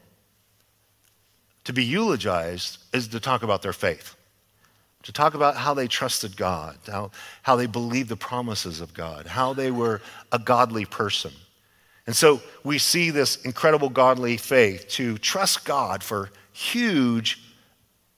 [1.65, 4.15] to be eulogized is to talk about their faith,
[5.03, 7.11] to talk about how they trusted God, how,
[7.43, 11.33] how they believed the promises of God, how they were a godly person.
[12.07, 17.43] And so we see this incredible godly faith to trust God for huge,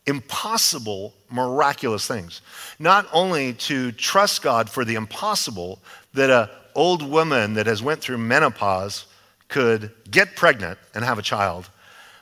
[0.06, 2.40] impossible, miraculous things.
[2.78, 5.80] Not only to trust God for the impossible,
[6.14, 9.06] that a old woman that has went through menopause
[9.48, 11.68] could get pregnant and have a child,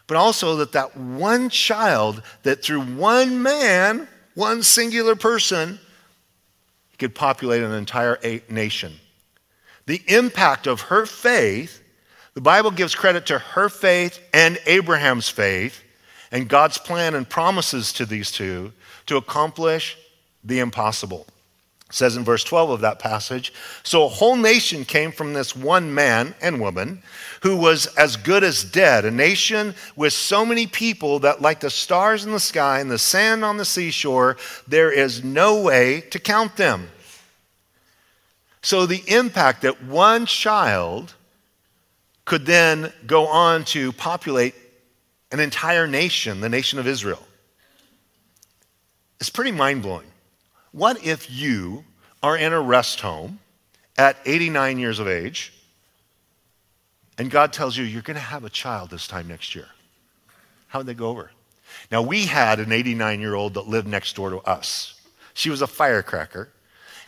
[0.06, 5.78] but also that that one child that through one man, one singular person,
[6.98, 8.94] could populate an entire nation.
[9.86, 11.82] The impact of her faith,
[12.34, 15.82] the Bible gives credit to her faith and Abraham's faith
[16.30, 18.72] and God's plan and promises to these two
[19.06, 19.96] to accomplish
[20.44, 21.26] the impossible.
[21.88, 25.56] It says in verse 12 of that passage So a whole nation came from this
[25.56, 27.02] one man and woman
[27.42, 31.70] who was as good as dead, a nation with so many people that, like the
[31.70, 34.36] stars in the sky and the sand on the seashore,
[34.66, 36.88] there is no way to count them.
[38.60, 41.14] So, the impact that one child
[42.24, 44.54] could then go on to populate
[45.30, 47.22] an entire nation, the nation of Israel,
[49.20, 50.06] It's pretty mind blowing.
[50.70, 51.84] What if you
[52.22, 53.40] are in a rest home
[53.96, 55.52] at 89 years of age
[57.18, 59.68] and God tells you you're going to have a child this time next year?
[60.68, 61.32] How would they go over?
[61.90, 65.00] Now, we had an 89 year old that lived next door to us.
[65.34, 66.48] She was a firecracker.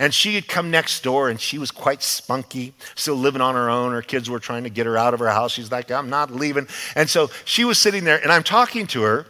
[0.00, 3.68] And she had come next door and she was quite spunky, still living on her
[3.68, 3.92] own.
[3.92, 5.52] Her kids were trying to get her out of her house.
[5.52, 6.66] She's like, I'm not leaving.
[6.96, 9.26] And so she was sitting there and I'm talking to her,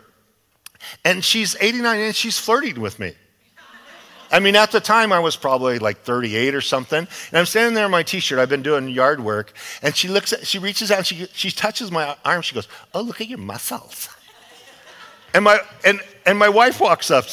[1.05, 3.13] and she's 89 and she's flirting with me.
[4.33, 6.99] I mean, at the time, I was probably like 38 or something.
[6.99, 8.39] And I'm standing there in my t shirt.
[8.39, 9.53] I've been doing yard work.
[9.83, 12.43] And she looks at, she reaches out and she, she touches my arm.
[12.43, 14.09] She goes, Oh, look at your muscles.
[15.35, 17.25] And my, and, and my wife walks up,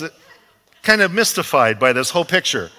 [0.82, 2.72] kind of mystified by this whole picture.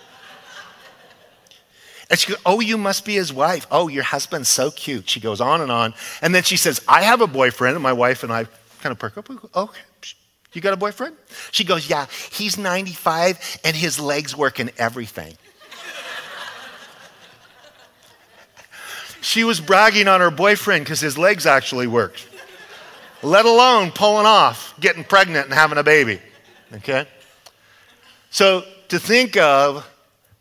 [2.10, 3.66] And she goes, Oh, you must be his wife.
[3.70, 5.08] Oh, your husband's so cute.
[5.08, 5.94] She goes on and on.
[6.22, 7.76] And then she says, I have a boyfriend.
[7.76, 8.44] And my wife and I
[8.80, 9.28] kind of perk up.
[9.54, 9.80] Okay.
[10.52, 11.16] You got a boyfriend?
[11.50, 15.36] She goes, Yeah, he's 95 and his legs work in everything.
[19.20, 22.26] she was bragging on her boyfriend because his legs actually worked,
[23.22, 26.20] let alone pulling off, getting pregnant, and having a baby.
[26.72, 27.06] Okay?
[28.30, 29.86] So to think of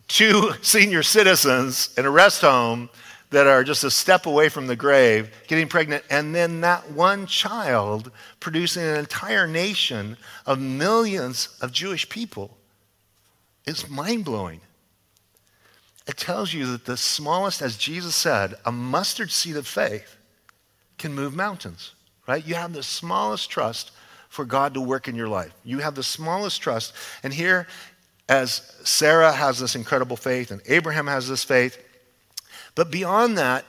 [0.08, 2.90] two senior citizens in a rest home
[3.30, 7.26] that are just a step away from the grave, getting pregnant, and then that one
[7.26, 10.16] child producing an entire nation
[10.46, 12.58] of millions of Jewish people
[13.66, 14.62] is mind blowing.
[16.08, 20.16] It tells you that the smallest, as Jesus said, a mustard seed of faith
[20.98, 21.94] can move mountains,
[22.28, 22.46] right?
[22.46, 23.92] You have the smallest trust
[24.30, 25.54] for God to work in your life.
[25.66, 26.94] You have the smallest trust.
[27.24, 27.68] And here,
[28.30, 31.78] as Sarah has this incredible faith and Abraham has this faith,
[32.76, 33.66] but beyond that,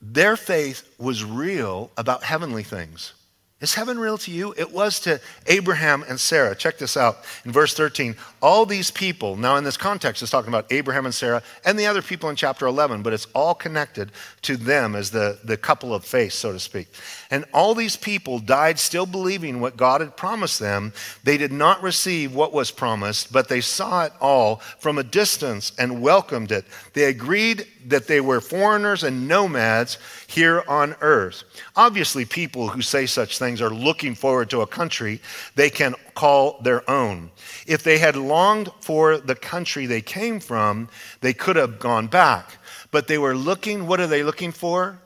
[0.00, 3.14] their faith was real about heavenly things.
[3.62, 4.52] Is heaven real to you?
[4.58, 6.56] It was to Abraham and Sarah.
[6.56, 8.16] Check this out in verse 13.
[8.42, 11.86] All these people, now in this context, it's talking about Abraham and Sarah and the
[11.86, 14.10] other people in chapter 11, but it's all connected
[14.42, 16.88] to them as the, the couple of faith, so to speak.
[17.30, 20.92] And all these people died still believing what God had promised them.
[21.22, 25.70] They did not receive what was promised, but they saw it all from a distance
[25.78, 26.64] and welcomed it.
[26.94, 31.44] They agreed that they were foreigners and nomads here on earth.
[31.76, 35.20] Obviously, people who say such things are looking forward to a country
[35.54, 37.30] they can call their own.
[37.66, 40.88] If they had longed for the country they came from,
[41.20, 42.58] they could have gone back.
[42.90, 44.98] But they were looking, what are they looking for?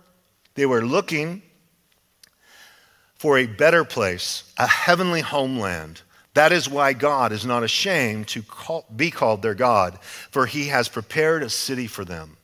[0.54, 1.42] They were looking
[3.16, 6.02] for a better place, a heavenly homeland.
[6.34, 10.66] That is why God is not ashamed to call, be called their God, for he
[10.66, 12.35] has prepared a city for them.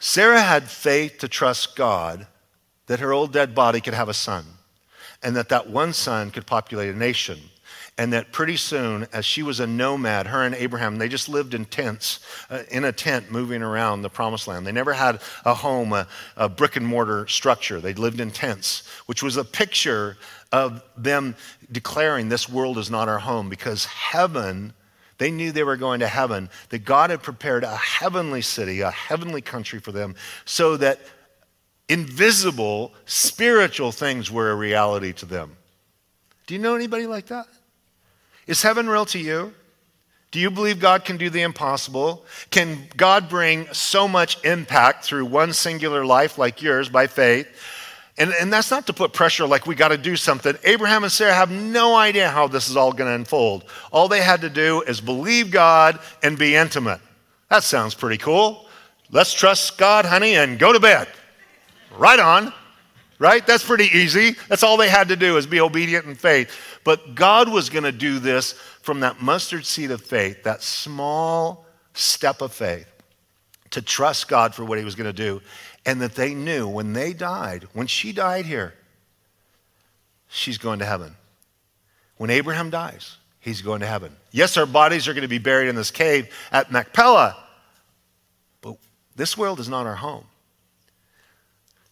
[0.00, 2.26] Sarah had faith to trust God
[2.86, 4.46] that her old dead body could have a son,
[5.22, 7.38] and that that one son could populate a nation.
[7.98, 11.52] And that pretty soon, as she was a nomad, her and Abraham, they just lived
[11.52, 14.66] in tents, uh, in a tent moving around the promised land.
[14.66, 17.78] They never had a home, a, a brick and mortar structure.
[17.78, 20.16] They lived in tents, which was a picture
[20.50, 21.36] of them
[21.70, 24.72] declaring this world is not our home because heaven
[25.20, 28.90] they knew they were going to heaven, that God had prepared a heavenly city, a
[28.90, 30.14] heavenly country for them,
[30.46, 30.98] so that
[31.90, 35.58] invisible spiritual things were a reality to them.
[36.46, 37.46] Do you know anybody like that?
[38.46, 39.52] Is heaven real to you?
[40.30, 42.24] Do you believe God can do the impossible?
[42.50, 47.46] Can God bring so much impact through one singular life like yours by faith
[48.20, 50.54] and, and that's not to put pressure like we got to do something.
[50.64, 53.64] Abraham and Sarah have no idea how this is all going to unfold.
[53.90, 57.00] All they had to do is believe God and be intimate.
[57.48, 58.68] That sounds pretty cool.
[59.10, 61.08] Let's trust God, honey, and go to bed.
[61.96, 62.52] Right on.
[63.18, 63.46] Right?
[63.46, 64.36] That's pretty easy.
[64.48, 66.54] That's all they had to do is be obedient in faith.
[66.84, 68.52] But God was going to do this
[68.82, 72.90] from that mustard seed of faith, that small step of faith,
[73.70, 75.40] to trust God for what he was going to do
[75.86, 78.74] and that they knew when they died, when she died here,
[80.28, 81.16] she's going to heaven.
[82.16, 84.14] When Abraham dies, he's going to heaven.
[84.30, 87.36] Yes, our bodies are going to be buried in this cave at Machpelah,
[88.60, 88.76] but
[89.16, 90.24] this world is not our home.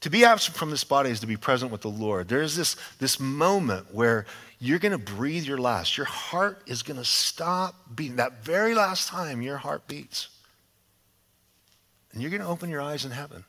[0.03, 2.29] To be absent from this body is to be present with the Lord.
[2.29, 4.27] There is this, this moment where
[4.61, 5.97] you're going to breathe your last.
[5.97, 8.17] Your heart is going to stop beating.
[8.17, 10.29] That very last time your heart beats.
[12.13, 13.45] And you're going to open your eyes in heaven.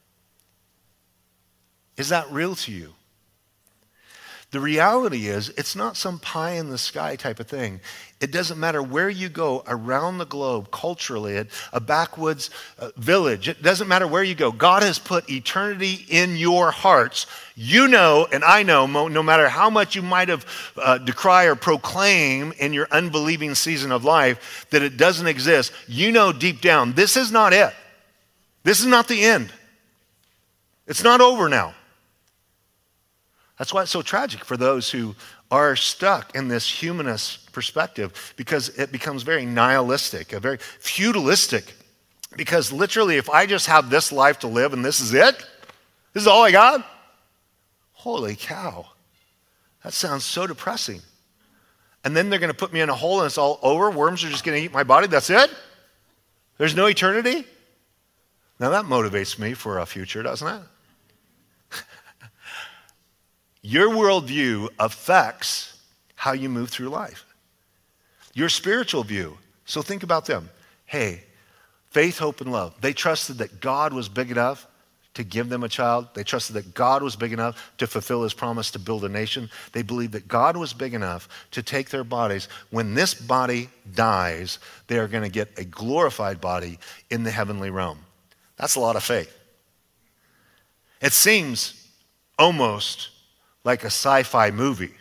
[1.99, 2.93] Is that real to you?
[4.51, 7.81] The reality is, it's not some pie in the sky type of thing.
[8.19, 13.47] It doesn't matter where you go around the globe, culturally, at a backwoods uh, village,
[13.47, 14.51] it doesn't matter where you go.
[14.51, 17.27] God has put eternity in your hearts.
[17.55, 20.45] You know, and I know, no matter how much you might have
[20.77, 26.11] uh, decry or proclaim in your unbelieving season of life that it doesn't exist, you
[26.11, 27.73] know deep down, this is not it.
[28.63, 29.51] This is not the end.
[30.87, 31.75] It's not over now.
[33.59, 35.15] That's why it's so tragic for those who
[35.51, 41.75] are stuck in this humanist perspective because it becomes very nihilistic, a very feudalistic.
[42.37, 45.35] Because literally, if I just have this life to live and this is it,
[46.13, 46.85] this is all I got,
[47.91, 48.85] holy cow,
[49.83, 51.01] that sounds so depressing.
[52.05, 53.91] And then they're going to put me in a hole and it's all over.
[53.91, 55.07] Worms are just going to eat my body.
[55.07, 55.51] That's it?
[56.57, 57.45] There's no eternity?
[58.57, 60.61] Now that motivates me for a future, doesn't it?
[63.69, 65.79] Your worldview affects
[66.15, 67.23] how you move through life.
[68.33, 69.37] Your spiritual view.
[69.65, 70.49] So think about them.
[70.87, 71.21] Hey,
[71.91, 72.73] faith, hope, and love.
[72.81, 74.65] They trusted that God was big enough
[75.13, 76.07] to give them a child.
[76.15, 79.51] They trusted that God was big enough to fulfill his promise to build a nation.
[79.71, 82.47] They believed that God was big enough to take their bodies.
[82.71, 86.79] When this body dies, they are going to get a glorified body
[87.11, 87.99] in the heavenly realm.
[88.57, 89.31] That's a lot of faith.
[91.01, 91.87] It seems
[92.39, 93.09] almost
[93.63, 94.93] like a sci fi movie.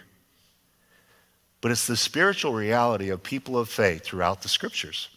[1.60, 5.08] But it's the spiritual reality of people of faith throughout the scriptures.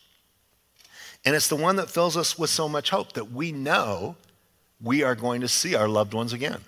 [1.23, 4.15] And it's the one that fills us with so much hope that we know
[4.81, 6.61] we are going to see our loved ones again.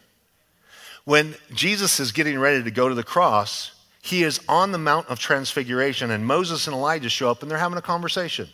[1.06, 3.72] When Jesus is getting ready to go to the cross,
[4.02, 7.58] he is on the Mount of Transfiguration, and Moses and Elijah show up and they're
[7.58, 8.48] having a conversation.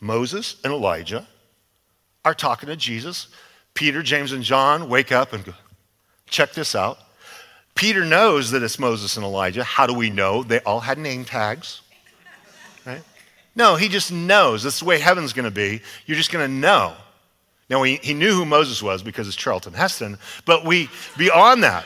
[0.00, 1.26] Moses and Elijah
[2.24, 3.28] are talking to Jesus.
[3.74, 5.54] Peter, James, and John wake up and go,
[6.28, 6.98] check this out.
[7.76, 9.62] Peter knows that it's Moses and Elijah.
[9.62, 10.42] How do we know?
[10.42, 11.82] They all had name tags,
[12.84, 13.02] right?
[13.54, 14.62] No, he just knows.
[14.62, 15.82] That's the way heaven's going to be.
[16.06, 16.94] You're just going to know.
[17.68, 21.84] Now, he, he knew who Moses was because it's Charlton Heston, but we, beyond that,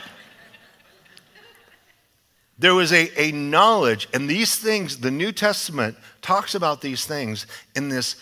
[2.57, 7.47] there was a, a knowledge, and these things, the New Testament talks about these things
[7.75, 8.15] in this,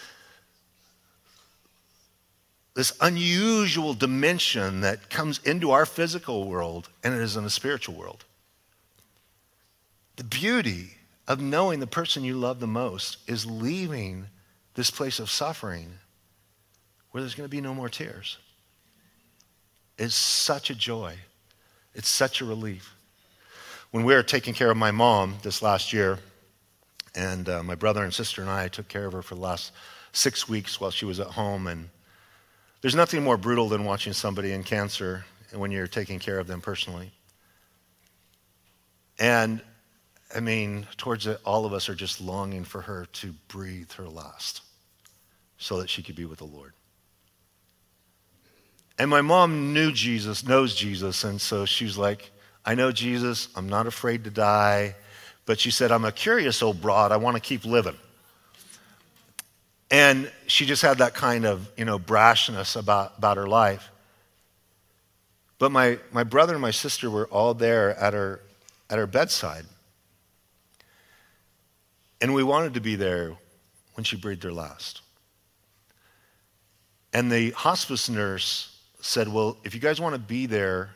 [2.80, 7.94] this unusual dimension that comes into our physical world and it is in the spiritual
[7.94, 8.24] world.
[10.16, 10.92] The beauty
[11.28, 14.28] of knowing the person you love the most is leaving
[14.76, 15.92] this place of suffering
[17.12, 18.38] where there's going to be no more tears.
[19.98, 21.16] It's such a joy.
[21.94, 22.96] It's such a relief.
[23.92, 26.20] When we were taking care of my mom this last year,
[27.14, 29.74] and uh, my brother and sister and I took care of her for the last
[30.14, 31.68] six weeks while she was at home.
[31.68, 31.90] And
[32.82, 36.62] there's nothing more brutal than watching somebody in cancer when you're taking care of them
[36.62, 37.12] personally.
[39.20, 39.62] And
[40.34, 44.08] I mean, towards it, all of us are just longing for her to breathe her
[44.08, 44.62] last
[45.58, 46.74] so that she could be with the Lord.
[48.98, 52.32] And my mom knew Jesus, knows Jesus, and so she's like,
[52.66, 54.96] I know Jesus, I'm not afraid to die.
[55.46, 57.98] But she said, I'm a curious old broad, I want to keep living.
[59.92, 63.90] And she just had that kind of, you know, brashness about, about her life.
[65.58, 68.42] But my, my brother and my sister were all there at her,
[68.90, 69.66] at her bedside.
[72.22, 73.36] And we wanted to be there
[73.96, 75.02] when she breathed her last.
[77.14, 80.92] And the hospice nurse said, Well, if you guys want to be there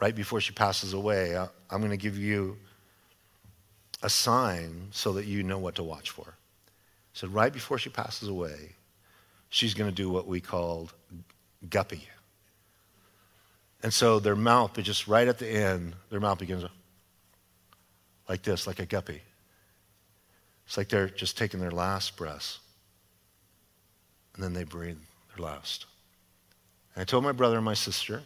[0.00, 2.56] right before she passes away, I, am going to give you
[4.02, 6.34] a sign so that you know what to watch for.
[7.14, 8.74] So, right before she passes away,
[9.48, 10.92] she's going to do what we called
[11.70, 12.08] guppy.
[13.82, 16.64] And so their mouth, just right at the end, their mouth begins
[18.28, 19.22] like this, like a guppy.
[20.66, 22.58] It's like they're just taking their last breaths.
[24.34, 24.98] And then they breathe
[25.36, 25.86] their last.
[26.94, 28.22] And I told my brother and my sister,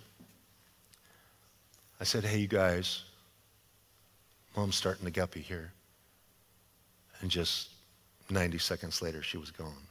[2.00, 3.02] I said, hey, you guys,
[4.56, 5.72] mom's starting to guppy here.
[7.20, 7.70] And just
[8.30, 9.88] 90 seconds later, she was gone.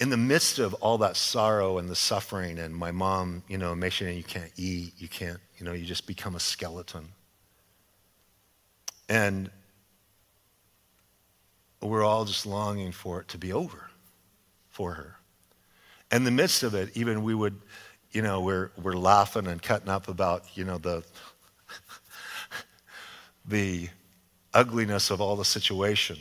[0.00, 3.74] in the midst of all that sorrow and the suffering and my mom, you know,
[3.74, 7.06] making you can't eat, you can't, you know, you just become a skeleton.
[9.10, 9.50] And
[11.82, 13.90] we're all just longing for it to be over
[14.70, 15.16] for her.
[16.10, 17.60] In the midst of it, even we would,
[18.10, 21.04] you know, we're, we're laughing and cutting up about, you know, the,
[23.44, 23.88] the
[24.52, 26.18] ugliness of all the situation.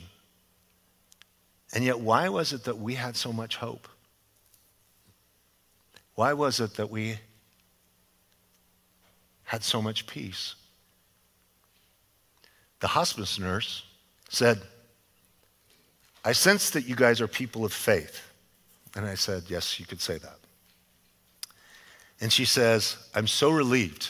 [1.74, 3.88] And yet, why was it that we had so much hope?
[6.15, 7.17] Why was it that we
[9.43, 10.55] had so much peace?
[12.80, 13.84] The hospice nurse
[14.30, 14.61] said,
[16.24, 18.22] I sense that you guys are people of faith.
[18.95, 20.38] And I said, Yes, you could say that.
[22.22, 24.09] And she says, I'm so relieved.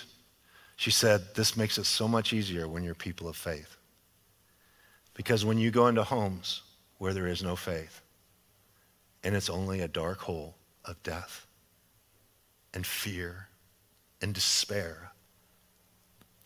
[0.79, 3.75] She said, This makes it so much easier when you're people of faith.
[5.13, 6.61] Because when you go into homes
[6.99, 8.01] where there is no faith,
[9.21, 10.55] and it's only a dark hole
[10.85, 11.45] of death
[12.73, 13.49] and fear
[14.21, 15.11] and despair,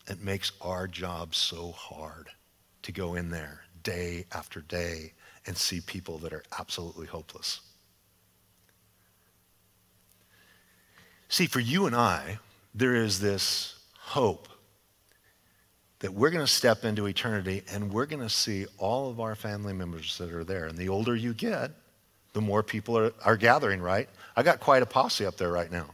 [0.08, 2.28] it makes our job so hard
[2.82, 5.12] to go in there day after day
[5.46, 7.60] and see people that are absolutely hopeless.
[11.28, 12.40] See, for you and I,
[12.74, 13.74] there is this
[14.14, 14.48] hope
[15.98, 19.34] that we're going to step into eternity and we're going to see all of our
[19.34, 20.66] family members that are there.
[20.66, 21.72] And the older you get,
[22.32, 24.08] the more people are, are gathering, right?
[24.36, 25.86] I got quite a posse up there right now.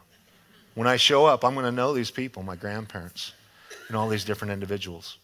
[0.75, 3.33] When I show up, I'm going to know these people, my grandparents
[3.89, 5.17] and all these different individuals.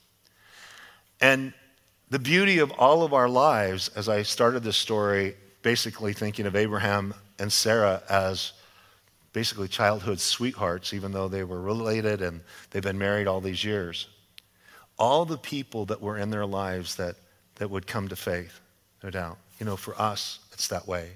[1.21, 1.53] And
[2.09, 6.57] the beauty of all of our lives, as I started this story, basically thinking of
[6.57, 8.55] Abraham and Sarah as
[9.37, 14.09] basically childhood sweethearts, even though they were related and they've been married all these years.
[14.99, 17.17] All the people that were in their lives that,
[17.57, 18.61] that would come to faith,
[19.05, 19.37] no doubt.
[19.61, 21.11] You know, for us, it's that way.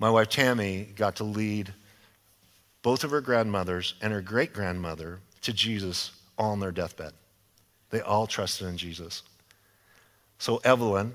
[0.00, 1.72] My wife Tammy got to lead
[2.82, 7.12] both of her grandmothers and her great grandmother to Jesus on their deathbed.
[7.90, 9.22] They all trusted in Jesus.
[10.40, 11.12] So Evelyn,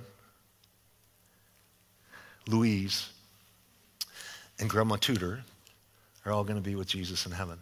[2.47, 3.09] Louise,
[4.59, 5.43] and Grandma Tudor
[6.25, 7.59] are all going to be with Jesus in heaven.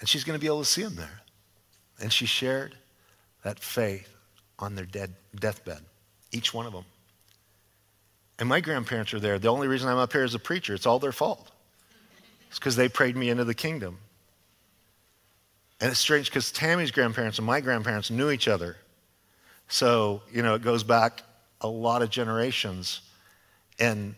[0.00, 1.20] And she's going to be able to see him there.
[2.00, 2.76] And she shared
[3.42, 4.08] that faith
[4.58, 5.80] on their dead deathbed,
[6.32, 6.84] each one of them.
[8.38, 9.38] And my grandparents are there.
[9.38, 11.50] The only reason I'm up here as a preacher, it's all their fault.
[12.48, 13.98] It's because they prayed me into the kingdom.
[15.80, 18.76] And it's strange because Tammy's grandparents and my grandparents knew each other.
[19.68, 21.22] So, you know, it goes back
[21.60, 23.00] a lot of generations.
[23.78, 24.14] And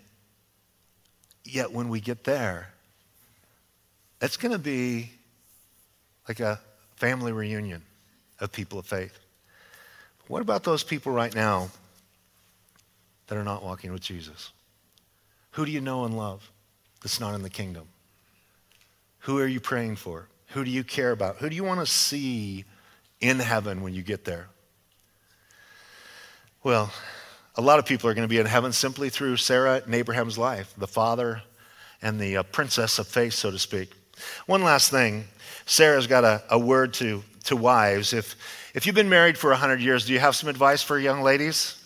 [1.44, 2.68] yet, when we get there,
[4.20, 5.10] it's going to be
[6.28, 6.60] like a
[6.96, 7.82] family reunion
[8.38, 9.18] of people of faith.
[10.28, 11.70] What about those people right now
[13.26, 14.52] that are not walking with Jesus?
[15.52, 16.50] Who do you know and love
[17.02, 17.88] that's not in the kingdom?
[19.20, 20.28] Who are you praying for?
[20.48, 21.36] Who do you care about?
[21.36, 22.64] Who do you want to see
[23.20, 24.48] in heaven when you get there?
[26.62, 26.92] Well,
[27.60, 30.38] a lot of people are going to be in heaven simply through Sarah and Abraham's
[30.38, 31.42] life, the father
[32.00, 33.92] and the uh, princess of faith, so to speak.
[34.46, 35.26] One last thing
[35.66, 38.14] Sarah's got a, a word to, to wives.
[38.14, 38.34] If,
[38.74, 41.76] if you've been married for 100 years, do you have some advice for young ladies?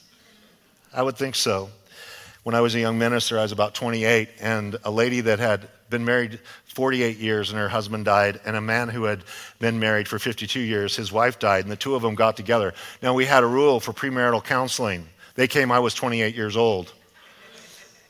[0.93, 1.71] I would think so.
[2.45, 5.69] When I was a young minister, I was about 28, and a lady that had
[5.91, 9.25] been married 48 years and her husband died, and a man who had
[9.59, 12.75] been married for 52 years, his wife died, and the two of them got together.
[13.03, 15.09] Now, we had a rule for premarital counseling.
[15.35, 16.93] They came, I was 28 years old.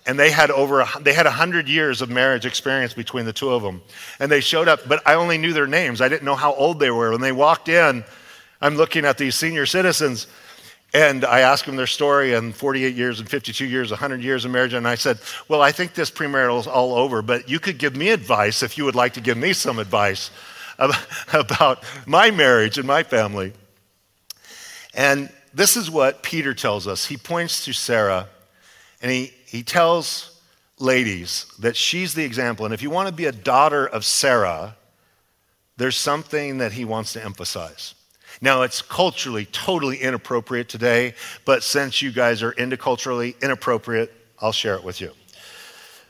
[0.07, 3.63] And they had over, they had 100 years of marriage experience between the two of
[3.63, 3.81] them.
[4.21, 6.03] And they showed up, but I only knew their names.
[6.03, 7.13] I didn't know how old they were.
[7.13, 8.05] When they walked in,
[8.61, 10.27] I'm looking at these senior citizens,
[10.93, 14.51] and I asked them their story and 48 years and 52 years, 100 years of
[14.51, 14.75] marriage.
[14.75, 15.19] And I said,
[15.49, 18.77] Well, I think this premarital is all over, but you could give me advice if
[18.77, 20.31] you would like to give me some advice
[21.33, 23.53] about my marriage and my family.
[24.95, 27.07] And this is what Peter tells us.
[27.07, 28.29] He points to Sarah
[29.01, 30.41] and he, he tells
[30.79, 32.65] ladies that she's the example.
[32.65, 34.77] And if you want to be a daughter of Sarah,
[35.77, 37.95] there's something that he wants to emphasize.
[38.41, 44.53] Now, it's culturally totally inappropriate today, but since you guys are into culturally inappropriate, I'll
[44.53, 45.13] share it with you.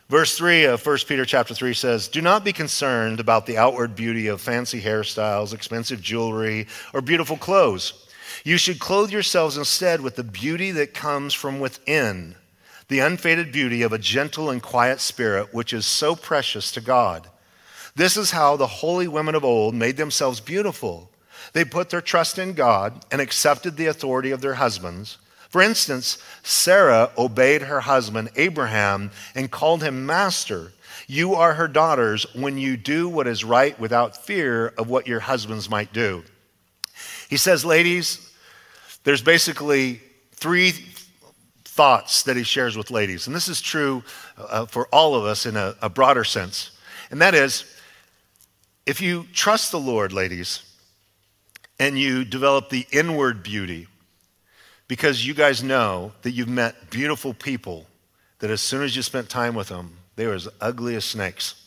[0.08, 3.96] Verse 3 of 1 Peter chapter 3 says, Do not be concerned about the outward
[3.96, 8.03] beauty of fancy hairstyles, expensive jewelry, or beautiful clothes.
[8.42, 12.34] You should clothe yourselves instead with the beauty that comes from within,
[12.88, 17.28] the unfaded beauty of a gentle and quiet spirit, which is so precious to God.
[17.94, 21.10] This is how the holy women of old made themselves beautiful.
[21.52, 25.18] They put their trust in God and accepted the authority of their husbands.
[25.48, 30.72] For instance, Sarah obeyed her husband Abraham and called him master.
[31.06, 35.20] You are her daughters when you do what is right without fear of what your
[35.20, 36.24] husbands might do.
[37.28, 38.30] He says, ladies,
[39.04, 40.00] there's basically
[40.32, 40.72] three
[41.64, 43.26] thoughts that he shares with ladies.
[43.26, 44.02] And this is true
[44.38, 46.70] uh, for all of us in a, a broader sense.
[47.10, 47.64] And that is,
[48.86, 50.62] if you trust the Lord, ladies,
[51.78, 53.88] and you develop the inward beauty
[54.86, 57.86] because you guys know that you've met beautiful people
[58.38, 61.66] that as soon as you spent time with them, they were as ugly as snakes,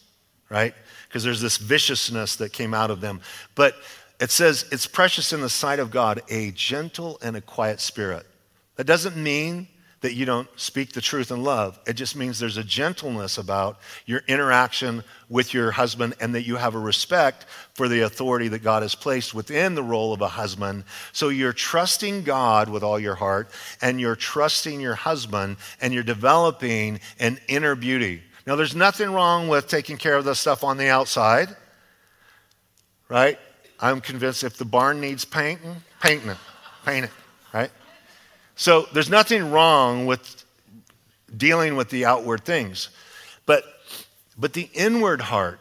[0.50, 0.74] right?
[1.08, 3.20] Because there's this viciousness that came out of them.
[3.56, 3.76] But
[4.20, 8.26] it says it's precious in the sight of God, a gentle and a quiet spirit.
[8.76, 9.68] That doesn't mean
[10.02, 11.80] that you don't speak the truth in love.
[11.88, 16.56] It just means there's a gentleness about your interaction with your husband and that you
[16.56, 20.28] have a respect for the authority that God has placed within the role of a
[20.28, 20.84] husband.
[21.14, 23.50] So you're trusting God with all your heart
[23.82, 28.22] and you're trusting your husband and you're developing an inner beauty.
[28.46, 31.50] Now, there's nothing wrong with taking care of the stuff on the outside,
[33.10, 33.40] right?
[33.80, 36.38] I'm convinced if the barn needs painting, painting it,
[36.86, 37.12] paint it,
[37.54, 37.72] right?
[38.56, 40.44] So there's nothing wrong with
[41.36, 42.90] dealing with the outward things.
[43.46, 43.64] But,
[44.38, 45.60] but the inward heart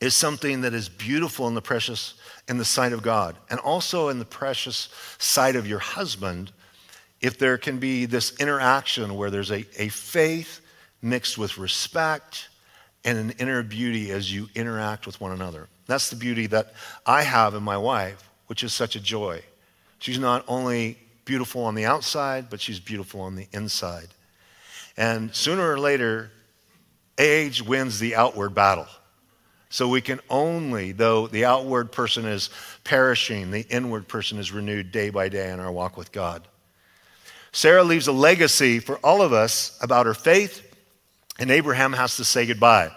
[0.00, 2.14] is something that is beautiful and the precious
[2.48, 4.88] in the sight of God, and also in the precious
[5.18, 6.50] sight of your husband,
[7.20, 10.60] if there can be this interaction where there's a, a faith
[11.00, 12.48] mixed with respect
[13.04, 15.68] and an inner beauty as you interact with one another.
[15.86, 16.74] That's the beauty that
[17.06, 19.42] I have in my wife, which is such a joy.
[19.98, 24.08] She's not only beautiful on the outside, but she's beautiful on the inside.
[24.96, 26.30] And sooner or later,
[27.18, 28.86] age wins the outward battle.
[29.68, 32.50] So we can only, though the outward person is
[32.82, 36.46] perishing, the inward person is renewed day by day in our walk with God.
[37.52, 40.69] Sarah leaves a legacy for all of us about her faith,
[41.40, 42.92] and Abraham has to say goodbye.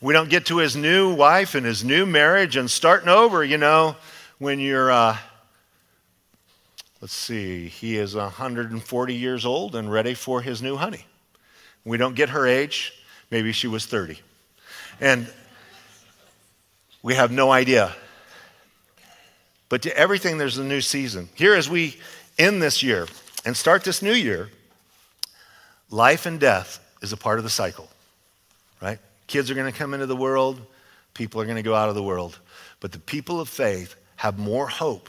[0.00, 3.58] We don't get to his new wife and his new marriage and starting over, you
[3.58, 3.96] know,
[4.38, 5.16] when you're uh,
[7.00, 11.04] Let's see, he is 140 years old and ready for his new honey.
[11.84, 12.92] We don't get her age.
[13.30, 14.18] Maybe she was 30.
[15.00, 15.32] And
[17.00, 17.94] we have no idea.
[19.68, 21.28] But to everything, there's a new season.
[21.36, 21.98] Here, as we
[22.36, 23.06] end this year
[23.44, 24.50] and start this new year,
[25.90, 27.88] life and death is a part of the cycle,
[28.80, 28.98] right?
[29.26, 30.60] Kids are going to come into the world,
[31.14, 32.38] people are going to go out of the world.
[32.80, 35.08] But the people of faith have more hope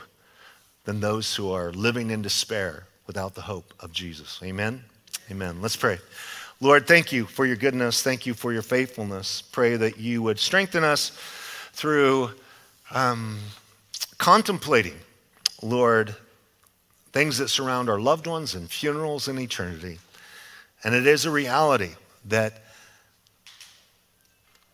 [0.85, 4.39] than those who are living in despair without the hope of Jesus.
[4.43, 4.83] Amen?
[5.31, 5.61] Amen.
[5.61, 5.99] Let's pray.
[6.61, 8.03] Lord, thank you for your goodness.
[8.03, 9.41] Thank you for your faithfulness.
[9.41, 11.11] Pray that you would strengthen us
[11.73, 12.31] through
[12.91, 13.39] um,
[14.17, 14.97] contemplating,
[15.61, 16.15] Lord,
[17.13, 19.99] things that surround our loved ones and funerals and eternity.
[20.83, 21.91] And it is a reality
[22.25, 22.61] that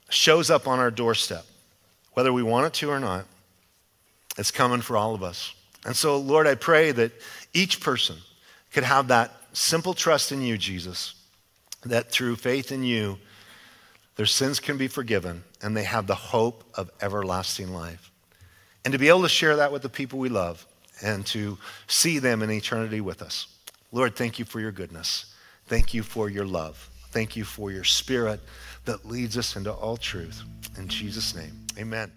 [0.10, 1.46] shows up on our doorstep,
[2.14, 3.26] whether we want it to or not.
[4.38, 5.54] It's coming for all of us.
[5.86, 7.12] And so, Lord, I pray that
[7.54, 8.18] each person
[8.72, 11.14] could have that simple trust in you, Jesus,
[11.86, 13.18] that through faith in you,
[14.16, 18.12] their sins can be forgiven and they have the hope of everlasting life.
[18.84, 20.66] And to be able to share that with the people we love
[21.02, 23.48] and to see them in eternity with us.
[23.92, 25.34] Lord, thank you for your goodness.
[25.68, 26.90] Thank you for your love.
[27.12, 28.40] Thank you for your spirit
[28.86, 30.44] that leads us into all truth.
[30.78, 32.12] In Jesus' name, amen.